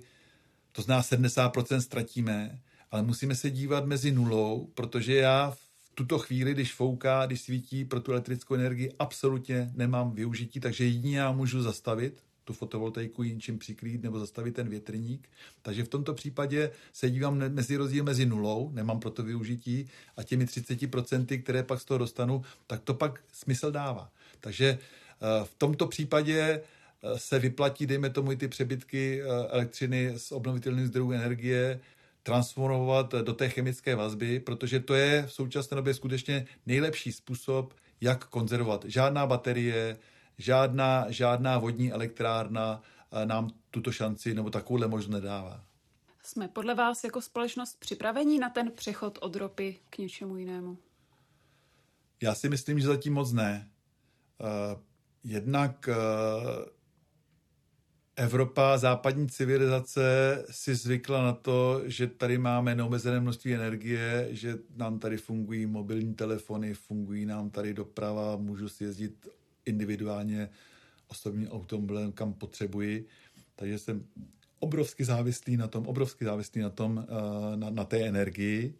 to 0.71 0.81
zná 0.81 1.01
70% 1.01 1.79
ztratíme, 1.79 2.59
ale 2.91 3.03
musíme 3.03 3.35
se 3.35 3.49
dívat 3.49 3.85
mezi 3.85 4.11
nulou, 4.11 4.69
protože 4.73 5.15
já 5.15 5.51
v 5.51 5.89
tuto 5.95 6.19
chvíli, 6.19 6.53
když 6.53 6.73
fouká, 6.73 7.25
když 7.25 7.41
svítí 7.41 7.85
pro 7.85 7.99
tu 7.99 8.11
elektrickou 8.11 8.55
energii, 8.55 8.91
absolutně 8.99 9.71
nemám 9.75 10.11
využití, 10.11 10.59
takže 10.59 10.83
jedině 10.85 11.19
já 11.19 11.31
můžu 11.31 11.61
zastavit 11.61 12.23
tu 12.47 12.53
fotovoltaiku 12.53 13.23
jinčím 13.23 13.59
přikrýt 13.59 14.03
nebo 14.03 14.19
zastavit 14.19 14.55
ten 14.55 14.69
větrník. 14.69 15.29
Takže 15.61 15.83
v 15.83 15.87
tomto 15.87 16.13
případě 16.13 16.71
se 16.93 17.09
dívám 17.09 17.37
mezi 17.37 17.77
rozdíl 17.77 18.03
mezi 18.03 18.25
nulou, 18.25 18.71
nemám 18.73 18.99
proto 18.99 19.23
využití, 19.23 19.89
a 20.17 20.23
těmi 20.23 20.45
30%, 20.45 21.41
které 21.43 21.63
pak 21.63 21.81
z 21.81 21.85
toho 21.85 21.97
dostanu, 21.97 22.41
tak 22.67 22.81
to 22.81 22.93
pak 22.93 23.19
smysl 23.31 23.71
dává. 23.71 24.11
Takže 24.39 24.67
eh, 24.67 25.45
v 25.45 25.53
tomto 25.57 25.87
případě 25.87 26.61
se 27.15 27.39
vyplatí, 27.39 27.85
dejme 27.87 28.09
tomu, 28.09 28.31
i 28.31 28.37
ty 28.37 28.47
přebytky 28.47 29.21
eh, 29.21 29.25
elektřiny 29.49 30.13
z 30.17 30.31
obnovitelných 30.31 30.87
zdrojů 30.87 31.11
energie 31.11 31.79
transformovat 32.23 33.11
do 33.11 33.33
té 33.33 33.49
chemické 33.49 33.95
vazby, 33.95 34.39
protože 34.39 34.79
to 34.79 34.93
je 34.93 35.25
v 35.27 35.33
současné 35.33 35.75
době 35.75 35.93
skutečně 35.93 36.47
nejlepší 36.65 37.11
způsob, 37.11 37.73
jak 38.01 38.25
konzervovat. 38.25 38.85
Žádná 38.87 39.27
baterie, 39.27 39.97
žádná, 40.37 41.05
žádná 41.09 41.57
vodní 41.57 41.91
elektrárna 41.91 42.81
eh, 43.11 43.25
nám 43.25 43.49
tuto 43.71 43.91
šanci 43.91 44.33
nebo 44.33 44.49
takovouhle 44.49 44.87
možnost 44.87 45.13
nedává. 45.13 45.63
Jsme 46.23 46.47
podle 46.47 46.75
vás 46.75 47.03
jako 47.03 47.21
společnost 47.21 47.79
připravení 47.79 48.39
na 48.39 48.49
ten 48.49 48.71
přechod 48.71 49.19
od 49.21 49.35
ropy 49.35 49.79
k 49.89 49.97
něčemu 49.97 50.37
jinému? 50.37 50.77
Já 52.21 52.35
si 52.35 52.49
myslím, 52.49 52.79
že 52.79 52.87
zatím 52.87 53.13
moc 53.13 53.33
ne. 53.33 53.69
Jednak 55.23 55.89
Evropa, 58.19 58.77
západní 58.77 59.29
civilizace 59.29 60.43
si 60.51 60.75
zvykla 60.75 61.23
na 61.23 61.33
to, 61.33 61.81
že 61.85 62.07
tady 62.07 62.37
máme 62.37 62.75
neomezené 62.75 63.19
množství 63.19 63.53
energie, 63.53 64.27
že 64.31 64.57
nám 64.75 64.99
tady 64.99 65.17
fungují 65.17 65.65
mobilní 65.65 66.13
telefony, 66.13 66.73
fungují 66.73 67.25
nám 67.25 67.49
tady 67.49 67.73
doprava, 67.73 68.35
můžu 68.35 68.69
si 68.69 68.83
jezdit 68.83 69.27
individuálně 69.65 70.49
osobním 71.07 71.47
automobilem, 71.47 72.11
kam 72.11 72.33
potřebuji. 72.33 73.07
Takže 73.55 73.79
jsem 73.79 74.05
obrovsky 74.59 75.05
závislý 75.05 75.57
na 75.57 75.67
tom, 75.67 75.87
obrovsky 75.87 76.25
závislý 76.25 76.61
na 76.61 76.69
tom, 76.69 77.07
eh, 77.09 77.57
na, 77.57 77.69
na 77.69 77.83
té 77.83 78.07
energii. 78.07 78.73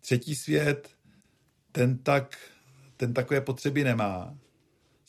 Třetí 0.00 0.34
svět, 0.34 0.90
ten 1.72 1.98
tak, 1.98 2.36
ten 2.96 3.14
takové 3.14 3.40
potřeby 3.40 3.84
nemá. 3.84 4.38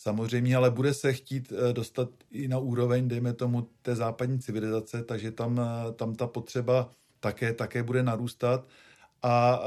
Samozřejmě, 0.07 0.55
ale 0.55 0.71
bude 0.71 0.93
se 0.93 1.13
chtít 1.13 1.53
eh, 1.53 1.73
dostat 1.73 2.09
i 2.31 2.47
na 2.47 2.59
úroveň, 2.59 3.07
dejme 3.07 3.33
tomu, 3.33 3.69
té 3.81 3.95
západní 3.95 4.39
civilizace, 4.39 5.03
takže 5.03 5.31
tam, 5.31 5.59
eh, 5.59 5.91
tam 5.91 6.15
ta 6.15 6.27
potřeba 6.27 6.89
také, 7.19 7.53
také 7.53 7.83
bude 7.83 8.03
narůstat. 8.03 8.67
A 9.23 9.59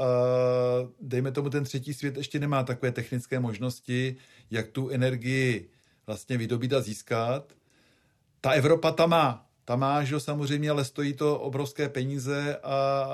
dejme 1.01 1.31
tomu, 1.31 1.49
ten 1.49 1.63
třetí 1.63 1.93
svět 1.93 2.17
ještě 2.17 2.39
nemá 2.39 2.63
takové 2.63 2.91
technické 2.91 3.39
možnosti, 3.39 4.15
jak 4.51 4.67
tu 4.67 4.89
energii 4.89 5.69
vlastně 6.07 6.37
vydobít 6.37 6.73
a 6.73 6.81
získat. 6.81 7.53
Ta 8.41 8.51
Evropa 8.51 8.91
tam 8.91 9.09
má. 9.09 9.45
Ta 9.65 9.75
má, 9.75 10.03
že 10.03 10.19
samozřejmě, 10.19 10.69
ale 10.69 10.85
stojí 10.85 11.13
to 11.13 11.39
obrovské 11.39 11.89
peníze 11.89 12.57
a 12.63 13.05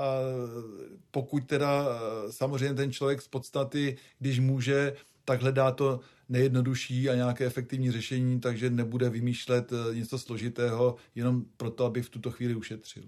pokud 1.12 1.44
teda 1.48 1.86
samozřejmě 2.30 2.76
ten 2.76 2.92
člověk 2.92 3.22
z 3.22 3.28
podstaty, 3.28 3.98
když 4.20 4.40
může, 4.40 4.94
tak 5.26 5.42
hledá 5.42 5.72
to 5.72 6.00
nejjednodušší 6.30 7.10
a 7.10 7.16
nějaké 7.16 7.46
efektivní 7.46 7.92
řešení, 7.92 8.40
takže 8.40 8.70
nebude 8.70 9.10
vymýšlet 9.10 9.72
e, 9.72 9.96
něco 9.96 10.20
složitého 10.20 10.96
jenom 11.16 11.46
proto, 11.58 11.86
aby 11.86 12.02
v 12.02 12.10
tuto 12.10 12.32
chvíli 12.32 12.56
ušetřil 12.56 13.04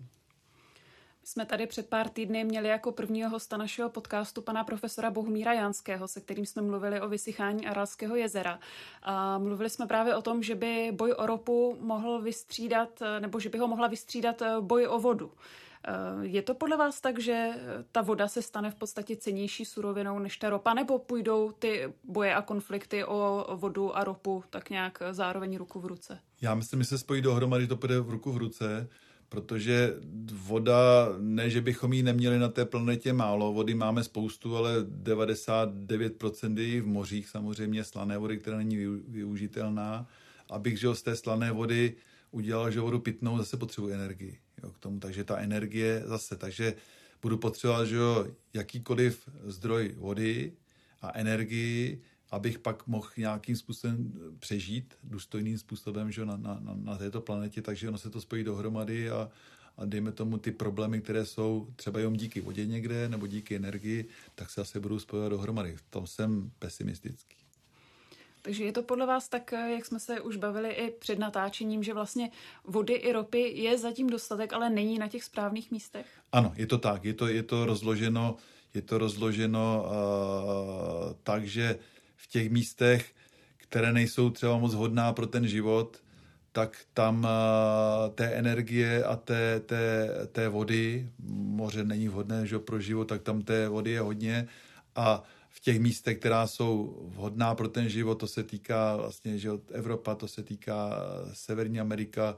jsme 1.29 1.45
tady 1.45 1.67
před 1.67 1.89
pár 1.89 2.09
týdny 2.09 2.43
měli 2.43 2.67
jako 2.67 2.91
prvního 2.91 3.29
hosta 3.29 3.57
našeho 3.57 3.89
podcastu 3.89 4.41
pana 4.41 4.63
profesora 4.63 5.11
Bohumíra 5.11 5.53
Janského, 5.53 6.07
se 6.07 6.21
kterým 6.21 6.45
jsme 6.45 6.61
mluvili 6.61 7.01
o 7.01 7.09
vysychání 7.09 7.67
Aralského 7.67 8.15
jezera. 8.15 8.59
A 9.03 9.37
mluvili 9.37 9.69
jsme 9.69 9.87
právě 9.87 10.15
o 10.15 10.21
tom, 10.21 10.43
že 10.43 10.55
by 10.55 10.91
boj 10.91 11.13
o 11.17 11.25
ropu 11.25 11.77
mohl 11.79 12.21
vystřídat, 12.21 12.99
nebo 13.19 13.39
že 13.39 13.49
by 13.49 13.57
ho 13.57 13.67
mohla 13.67 13.87
vystřídat 13.87 14.41
eh, 14.41 14.55
boj 14.61 14.87
o 14.87 14.99
vodu. 14.99 15.31
Eh, 15.87 15.91
je 16.21 16.41
to 16.41 16.53
podle 16.53 16.77
vás 16.77 17.01
tak, 17.01 17.19
že 17.19 17.49
ta 17.91 18.01
voda 18.01 18.27
se 18.27 18.41
stane 18.41 18.71
v 18.71 18.75
podstatě 18.75 19.15
cenější 19.15 19.65
surovinou 19.65 20.19
než 20.19 20.37
ta 20.37 20.49
ropa, 20.49 20.73
nebo 20.73 20.99
půjdou 20.99 21.51
ty 21.51 21.93
boje 22.03 22.35
a 22.35 22.41
konflikty 22.41 23.05
o 23.05 23.47
vodu 23.55 23.97
a 23.97 24.03
ropu 24.03 24.43
tak 24.49 24.69
nějak 24.69 25.01
zároveň 25.11 25.57
ruku 25.57 25.79
v 25.79 25.85
ruce? 25.85 26.19
Já 26.41 26.55
myslím, 26.55 26.79
že 26.79 26.85
se 26.85 26.97
spojí 26.97 27.21
dohromady, 27.21 27.67
to 27.67 27.77
půjde 27.77 27.99
v 27.99 28.09
ruku 28.09 28.31
v 28.31 28.37
ruce 28.37 28.87
protože 29.29 29.93
voda, 30.33 31.07
ne, 31.17 31.49
že 31.49 31.61
bychom 31.61 31.93
ji 31.93 32.03
neměli 32.03 32.39
na 32.39 32.49
té 32.49 32.65
planetě 32.65 33.13
málo, 33.13 33.53
vody 33.53 33.75
máme 33.75 34.03
spoustu, 34.03 34.57
ale 34.57 34.81
99% 34.81 36.57
je 36.57 36.81
v 36.81 36.87
mořích 36.87 37.29
samozřejmě, 37.29 37.83
slané 37.83 38.17
vody, 38.17 38.37
která 38.37 38.57
není 38.57 38.77
využitelná. 39.07 40.07
Abych 40.49 40.79
že 40.79 40.95
z 40.95 41.01
té 41.01 41.15
slané 41.15 41.51
vody 41.51 41.95
udělal, 42.31 42.71
že 42.71 42.79
vodu 42.79 42.99
pitnou, 42.99 43.37
zase 43.37 43.57
potřebuji 43.57 43.93
energii 43.93 44.39
jo, 44.63 44.71
k 44.71 44.79
tomu, 44.79 44.99
takže 44.99 45.23
ta 45.23 45.37
energie 45.37 46.03
zase, 46.05 46.35
takže 46.37 46.73
budu 47.21 47.37
potřebovat, 47.37 47.85
že 47.85 47.95
jo, 47.95 48.27
jakýkoliv 48.53 49.29
zdroj 49.43 49.95
vody 49.97 50.53
a 51.01 51.19
energii, 51.19 52.01
abych 52.31 52.59
pak 52.59 52.87
mohl 52.87 53.09
nějakým 53.17 53.55
způsobem 53.55 54.13
přežít 54.39 54.93
důstojným 55.03 55.57
způsobem 55.57 56.11
že 56.11 56.25
na, 56.25 56.37
na, 56.37 56.59
na 56.75 56.97
této 56.97 57.21
planetě, 57.21 57.61
takže 57.61 57.89
ono 57.89 57.97
se 57.97 58.09
to 58.09 58.21
spojí 58.21 58.43
dohromady 58.43 59.09
a, 59.09 59.29
a 59.77 59.85
dejme 59.85 60.11
tomu 60.11 60.37
ty 60.37 60.51
problémy, 60.51 61.01
které 61.01 61.25
jsou 61.25 61.73
třeba 61.75 61.99
jenom 61.99 62.15
díky 62.15 62.41
vodě 62.41 62.65
někde 62.65 63.09
nebo 63.09 63.27
díky 63.27 63.55
energii, 63.55 64.05
tak 64.35 64.49
se 64.49 64.61
asi 64.61 64.79
budou 64.79 64.99
spojovat 64.99 65.29
dohromady. 65.29 65.75
V 65.75 65.81
tom 65.89 66.07
jsem 66.07 66.51
pesimistický. 66.59 67.38
Takže 68.41 68.63
je 68.63 68.71
to 68.71 68.83
podle 68.83 69.05
vás 69.05 69.29
tak, 69.29 69.51
jak 69.51 69.85
jsme 69.85 69.99
se 69.99 70.21
už 70.21 70.37
bavili 70.37 70.69
i 70.69 70.91
před 70.91 71.19
natáčením, 71.19 71.83
že 71.83 71.93
vlastně 71.93 72.31
vody 72.63 72.93
i 72.93 73.11
ropy 73.11 73.39
je 73.39 73.77
zatím 73.77 74.09
dostatek, 74.09 74.53
ale 74.53 74.69
není 74.69 74.99
na 74.99 75.07
těch 75.07 75.23
správných 75.23 75.71
místech? 75.71 76.05
Ano, 76.31 76.53
je 76.55 76.67
to 76.67 76.77
tak. 76.77 77.05
Je 77.05 77.13
to, 77.13 77.27
je 77.27 77.43
to 77.43 77.65
rozloženo, 77.65 78.35
je 78.73 78.81
to 78.81 78.97
rozloženo 78.97 79.85
uh, 79.85 81.13
tak, 81.23 81.47
že 81.47 81.79
v 82.15 82.27
těch 82.27 82.49
místech, 82.49 83.13
které 83.57 83.93
nejsou 83.93 84.29
třeba 84.29 84.57
moc 84.57 84.73
hodná 84.73 85.13
pro 85.13 85.27
ten 85.27 85.47
život, 85.47 85.97
tak 86.51 86.77
tam 86.93 87.27
eh, 87.27 88.09
té 88.09 88.25
energie 88.25 89.03
a 89.03 89.15
té, 89.15 89.59
té, 89.59 90.09
té 90.31 90.49
vody, 90.49 91.09
moře 91.33 91.83
není 91.83 92.07
vhodné 92.07 92.45
že 92.45 92.59
pro 92.59 92.79
život, 92.79 93.05
tak 93.05 93.21
tam 93.21 93.41
té 93.41 93.69
vody 93.69 93.91
je 93.91 94.01
hodně 94.01 94.47
a 94.95 95.23
v 95.49 95.59
těch 95.59 95.79
místech, 95.79 96.17
která 96.17 96.47
jsou 96.47 96.99
vhodná 97.15 97.55
pro 97.55 97.67
ten 97.67 97.89
život, 97.89 98.15
to 98.15 98.27
se 98.27 98.43
týká 98.43 98.95
vlastně 98.95 99.37
že 99.37 99.49
Evropa, 99.71 100.15
to 100.15 100.27
se 100.27 100.43
týká 100.43 100.95
Severní 101.33 101.79
Amerika, 101.79 102.37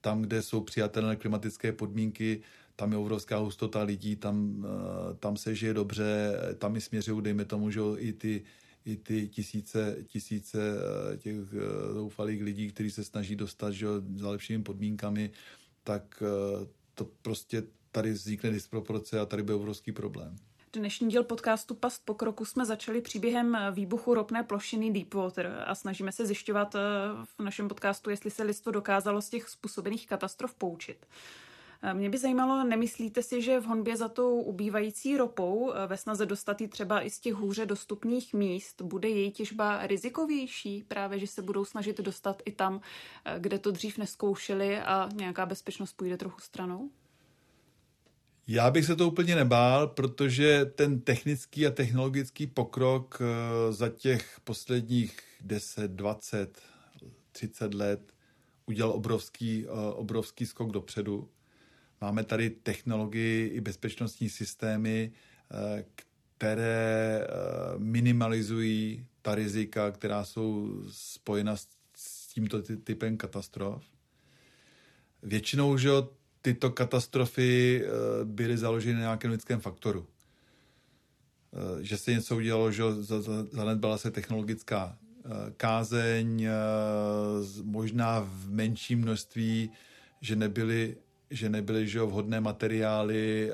tam, 0.00 0.22
kde 0.22 0.42
jsou 0.42 0.60
přijatelné 0.60 1.16
klimatické 1.16 1.72
podmínky, 1.72 2.42
tam 2.76 2.92
je 2.92 2.98
obrovská 2.98 3.36
hustota 3.36 3.82
lidí, 3.82 4.16
tam, 4.16 4.66
eh, 4.66 5.14
tam 5.14 5.36
se 5.36 5.54
žije 5.54 5.74
dobře, 5.74 6.32
tam 6.58 6.76
i 6.76 6.80
směřují, 6.80 7.22
dejme 7.22 7.44
tomu, 7.44 7.70
že 7.70 7.80
i 7.98 8.12
ty 8.12 8.44
i 8.88 8.96
ty 8.96 9.28
tisíce, 9.28 9.96
tisíce 10.06 10.58
eh, 10.58 11.16
těch 11.16 11.36
eh, 11.36 11.92
zoufalých 11.94 12.42
lidí, 12.42 12.68
kteří 12.68 12.90
se 12.90 13.04
snaží 13.04 13.36
dostat 13.36 13.70
že, 13.70 13.86
za 14.16 14.30
lepšími 14.30 14.62
podmínkami, 14.62 15.30
tak 15.84 16.22
eh, 16.22 16.66
to 16.94 17.04
prostě 17.22 17.62
tady 17.90 18.12
vznikne 18.12 18.50
disproporce 18.50 19.20
a 19.20 19.26
tady 19.26 19.42
bude 19.42 19.54
obrovský 19.54 19.92
problém. 19.92 20.36
Dnešní 20.72 21.08
díl 21.08 21.24
podcastu 21.24 21.74
Past 21.74 22.04
pokroku 22.04 22.44
jsme 22.44 22.64
začali 22.64 23.00
příběhem 23.00 23.58
výbuchu 23.72 24.14
ropné 24.14 24.42
plošiny 24.42 24.90
Deepwater 24.90 25.64
a 25.66 25.74
snažíme 25.74 26.12
se 26.12 26.26
zjišťovat 26.26 26.74
v 27.24 27.42
našem 27.42 27.68
podcastu, 27.68 28.10
jestli 28.10 28.30
se 28.30 28.42
lidstvo 28.42 28.72
dokázalo 28.72 29.22
z 29.22 29.28
těch 29.28 29.48
způsobených 29.48 30.06
katastrof 30.06 30.54
poučit. 30.54 31.06
Eh, 31.82 31.94
mě 31.94 32.10
by 32.10 32.18
zajímalo, 32.18 32.64
nemyslíte 32.64 33.22
si, 33.22 33.42
že 33.42 33.60
v 33.60 33.64
honbě 33.64 33.96
za 33.96 34.08
tou 34.08 34.40
ubývající 34.40 35.16
ropou 35.16 35.72
eh, 35.72 35.86
ve 35.86 35.96
snaze 35.96 36.26
dostat 36.26 36.60
ji 36.60 36.68
třeba 36.68 37.02
i 37.02 37.10
z 37.10 37.20
těch 37.20 37.34
hůře 37.34 37.66
dostupných 37.66 38.34
míst 38.34 38.82
bude 38.82 39.08
její 39.08 39.32
těžba 39.32 39.86
rizikovější, 39.86 40.84
právě 40.88 41.18
že 41.18 41.26
se 41.26 41.42
budou 41.42 41.64
snažit 41.64 41.98
dostat 41.98 42.42
i 42.44 42.52
tam, 42.52 42.80
eh, 43.24 43.34
kde 43.38 43.58
to 43.58 43.70
dřív 43.70 43.98
neskoušeli 43.98 44.78
a 44.78 45.08
nějaká 45.14 45.46
bezpečnost 45.46 45.92
půjde 45.92 46.16
trochu 46.16 46.40
stranou? 46.40 46.90
Já 48.50 48.70
bych 48.70 48.84
se 48.84 48.96
to 48.96 49.08
úplně 49.08 49.36
nebál, 49.36 49.86
protože 49.86 50.64
ten 50.64 51.00
technický 51.00 51.66
a 51.66 51.70
technologický 51.70 52.46
pokrok 52.46 53.18
eh, 53.20 53.72
za 53.72 53.88
těch 53.88 54.40
posledních 54.44 55.18
10, 55.40 55.90
20, 55.90 56.62
30 57.32 57.74
let 57.74 58.14
udělal 58.66 58.92
obrovský, 58.92 59.66
eh, 59.66 59.70
obrovský 59.94 60.46
skok 60.46 60.70
dopředu. 60.70 61.28
Máme 62.00 62.24
tady 62.24 62.50
technologii 62.50 63.48
i 63.48 63.60
bezpečnostní 63.60 64.28
systémy, 64.28 65.12
eh, 65.50 65.84
které 66.36 67.26
minimalizují 67.78 69.06
ta 69.22 69.34
rizika, 69.34 69.90
která 69.90 70.24
jsou 70.24 70.80
spojena 70.90 71.56
s 71.94 72.26
tímto 72.34 72.62
typem 72.62 73.16
katastrof. 73.16 73.84
Většinou, 75.22 75.78
že 75.78 75.88
tyto 76.42 76.70
katastrofy 76.70 77.82
eh, 77.84 77.88
byly 78.24 78.56
založeny 78.56 78.94
na 78.94 79.00
nějakém 79.00 79.30
lidském 79.30 79.60
faktoru. 79.60 80.06
Eh, 81.52 81.84
že 81.84 81.98
se 81.98 82.12
něco 82.12 82.36
udělalo, 82.36 82.72
že 82.72 82.82
zanedbala 83.52 83.98
se 83.98 84.10
technologická 84.10 84.96
eh, 84.98 85.28
kázeň, 85.56 86.48
možná 87.62 88.20
v 88.20 88.50
menším 88.50 89.00
množství, 89.00 89.70
že 90.20 90.36
nebyly, 90.36 90.96
že 91.30 91.48
nebyly 91.48 91.88
že 91.88 92.00
vhodné 92.00 92.40
materiály, 92.40 93.52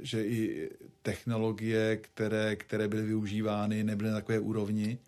že 0.00 0.26
i 0.26 0.70
technologie, 1.02 1.96
které, 1.96 2.56
které 2.56 2.88
byly 2.88 3.02
využívány, 3.02 3.84
nebyly 3.84 4.10
na 4.10 4.16
takové 4.16 4.38
úrovni. 4.38 4.98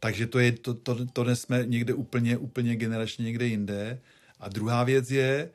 Takže 0.00 0.26
to, 0.26 0.38
je, 0.38 0.52
to, 0.52 0.74
to, 0.74 1.06
to 1.06 1.36
jsme 1.36 1.66
někde 1.66 1.94
úplně, 1.94 2.36
úplně 2.36 2.76
generačně 2.76 3.24
někde 3.24 3.46
jinde. 3.46 4.00
A 4.40 4.48
druhá 4.48 4.84
věc 4.84 5.10
je, 5.10 5.50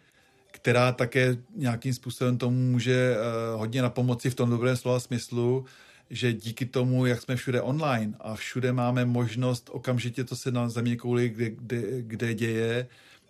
která 0.64 0.92
také 0.92 1.38
nějakým 1.56 1.94
způsobem 1.94 2.38
tomu 2.38 2.58
může 2.58 3.16
uh, 3.18 3.60
hodně 3.60 3.82
na 3.82 3.90
pomoci 3.90 4.30
v 4.30 4.36
tom 4.36 4.50
dobrém 4.50 4.78
slova 4.78 5.00
smyslu, 5.00 5.66
že 6.10 6.34
díky 6.34 6.66
tomu, 6.66 7.06
jak 7.06 7.22
jsme 7.22 7.36
všude 7.36 7.62
online 7.62 8.14
a 8.20 8.36
všude 8.36 8.74
máme 8.74 9.06
možnost 9.06 9.70
okamžitě 9.74 10.24
to 10.24 10.36
se 10.36 10.52
na 10.52 10.70
země 10.70 10.96
kouli, 10.96 11.30
kde, 11.30 11.50
kde, 11.50 11.82
kde 12.02 12.34
děje, 12.34 12.88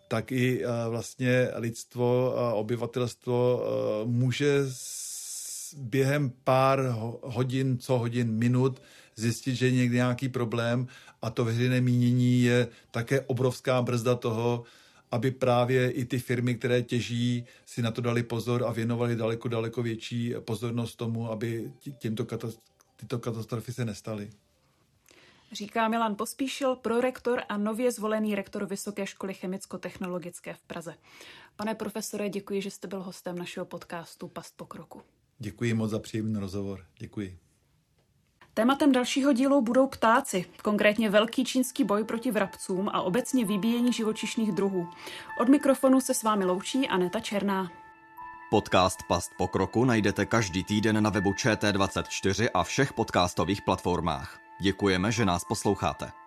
tak 0.07 0.31
i 0.31 0.65
uh, 0.65 0.71
vlastně 0.89 1.49
lidstvo, 1.55 2.33
uh, 2.35 2.59
obyvatelstvo 2.59 3.65
uh, 4.05 4.11
může 4.11 4.61
během 5.77 6.31
pár 6.43 6.79
hodin, 7.21 7.77
co 7.77 7.97
hodin, 7.97 8.31
minut 8.31 8.81
zjistit, 9.15 9.55
že 9.55 9.65
je 9.65 9.71
někdy 9.71 9.95
nějaký 9.95 10.29
problém 10.29 10.87
a 11.21 11.29
to 11.29 11.45
veřejné 11.45 11.81
mínění 11.81 12.41
je 12.41 12.67
také 12.91 13.21
obrovská 13.21 13.81
brzda 13.81 14.15
toho, 14.15 14.63
aby 15.13 15.31
právě 15.31 15.91
i 15.91 16.05
ty 16.05 16.19
firmy, 16.19 16.55
které 16.55 16.81
těží, 16.81 17.45
si 17.65 17.81
na 17.81 17.91
to 17.91 18.01
dali 18.01 18.23
pozor 18.23 18.63
a 18.67 18.71
věnovali 18.71 19.15
daleko, 19.15 19.47
daleko 19.47 19.83
větší 19.83 20.33
pozornost 20.39 20.95
tomu, 20.95 21.31
aby 21.31 21.71
těmto 21.97 22.25
tyto 22.95 23.19
katastrofy 23.19 23.73
se 23.73 23.85
nestaly. 23.85 24.29
Říká 25.51 25.87
Milan 25.87 26.15
Pospíšil, 26.15 26.75
prorektor 26.75 27.41
a 27.49 27.57
nově 27.57 27.91
zvolený 27.91 28.35
rektor 28.35 28.65
Vysoké 28.65 29.07
školy 29.07 29.33
chemicko-technologické 29.33 30.53
v 30.53 30.61
Praze. 30.61 30.95
Pane 31.55 31.75
profesore, 31.75 32.29
děkuji, 32.29 32.61
že 32.61 32.71
jste 32.71 32.87
byl 32.87 33.03
hostem 33.03 33.37
našeho 33.37 33.65
podcastu 33.65 34.27
Past 34.27 34.57
pokroku. 34.57 35.01
Děkuji 35.39 35.73
moc 35.73 35.91
za 35.91 35.99
příjemný 35.99 36.39
rozhovor. 36.39 36.85
Děkuji. 36.97 37.42
Tématem 38.55 38.91
dalšího 38.91 39.33
dílu 39.33 39.61
budou 39.61 39.87
ptáci, 39.87 40.45
konkrétně 40.63 41.09
velký 41.09 41.45
čínský 41.45 41.83
boj 41.83 42.03
proti 42.03 42.31
vrabcům 42.31 42.89
a 42.89 43.01
obecně 43.01 43.45
vybíjení 43.45 43.93
živočišných 43.93 44.51
druhů. 44.51 44.87
Od 45.39 45.49
mikrofonu 45.49 46.01
se 46.01 46.13
s 46.13 46.23
vámi 46.23 46.45
loučí 46.45 46.87
Aneta 46.87 47.19
Černá. 47.19 47.71
Podcast 48.49 48.99
Past 49.07 49.31
pokroku 49.37 49.85
najdete 49.85 50.25
každý 50.25 50.63
týden 50.63 51.03
na 51.03 51.09
webu 51.09 51.31
ČT24 51.31 52.49
a 52.53 52.63
všech 52.63 52.93
podcastových 52.93 53.61
platformách. 53.61 54.39
Děkujeme, 54.61 55.11
že 55.11 55.25
nás 55.25 55.43
posloucháte. 55.43 56.22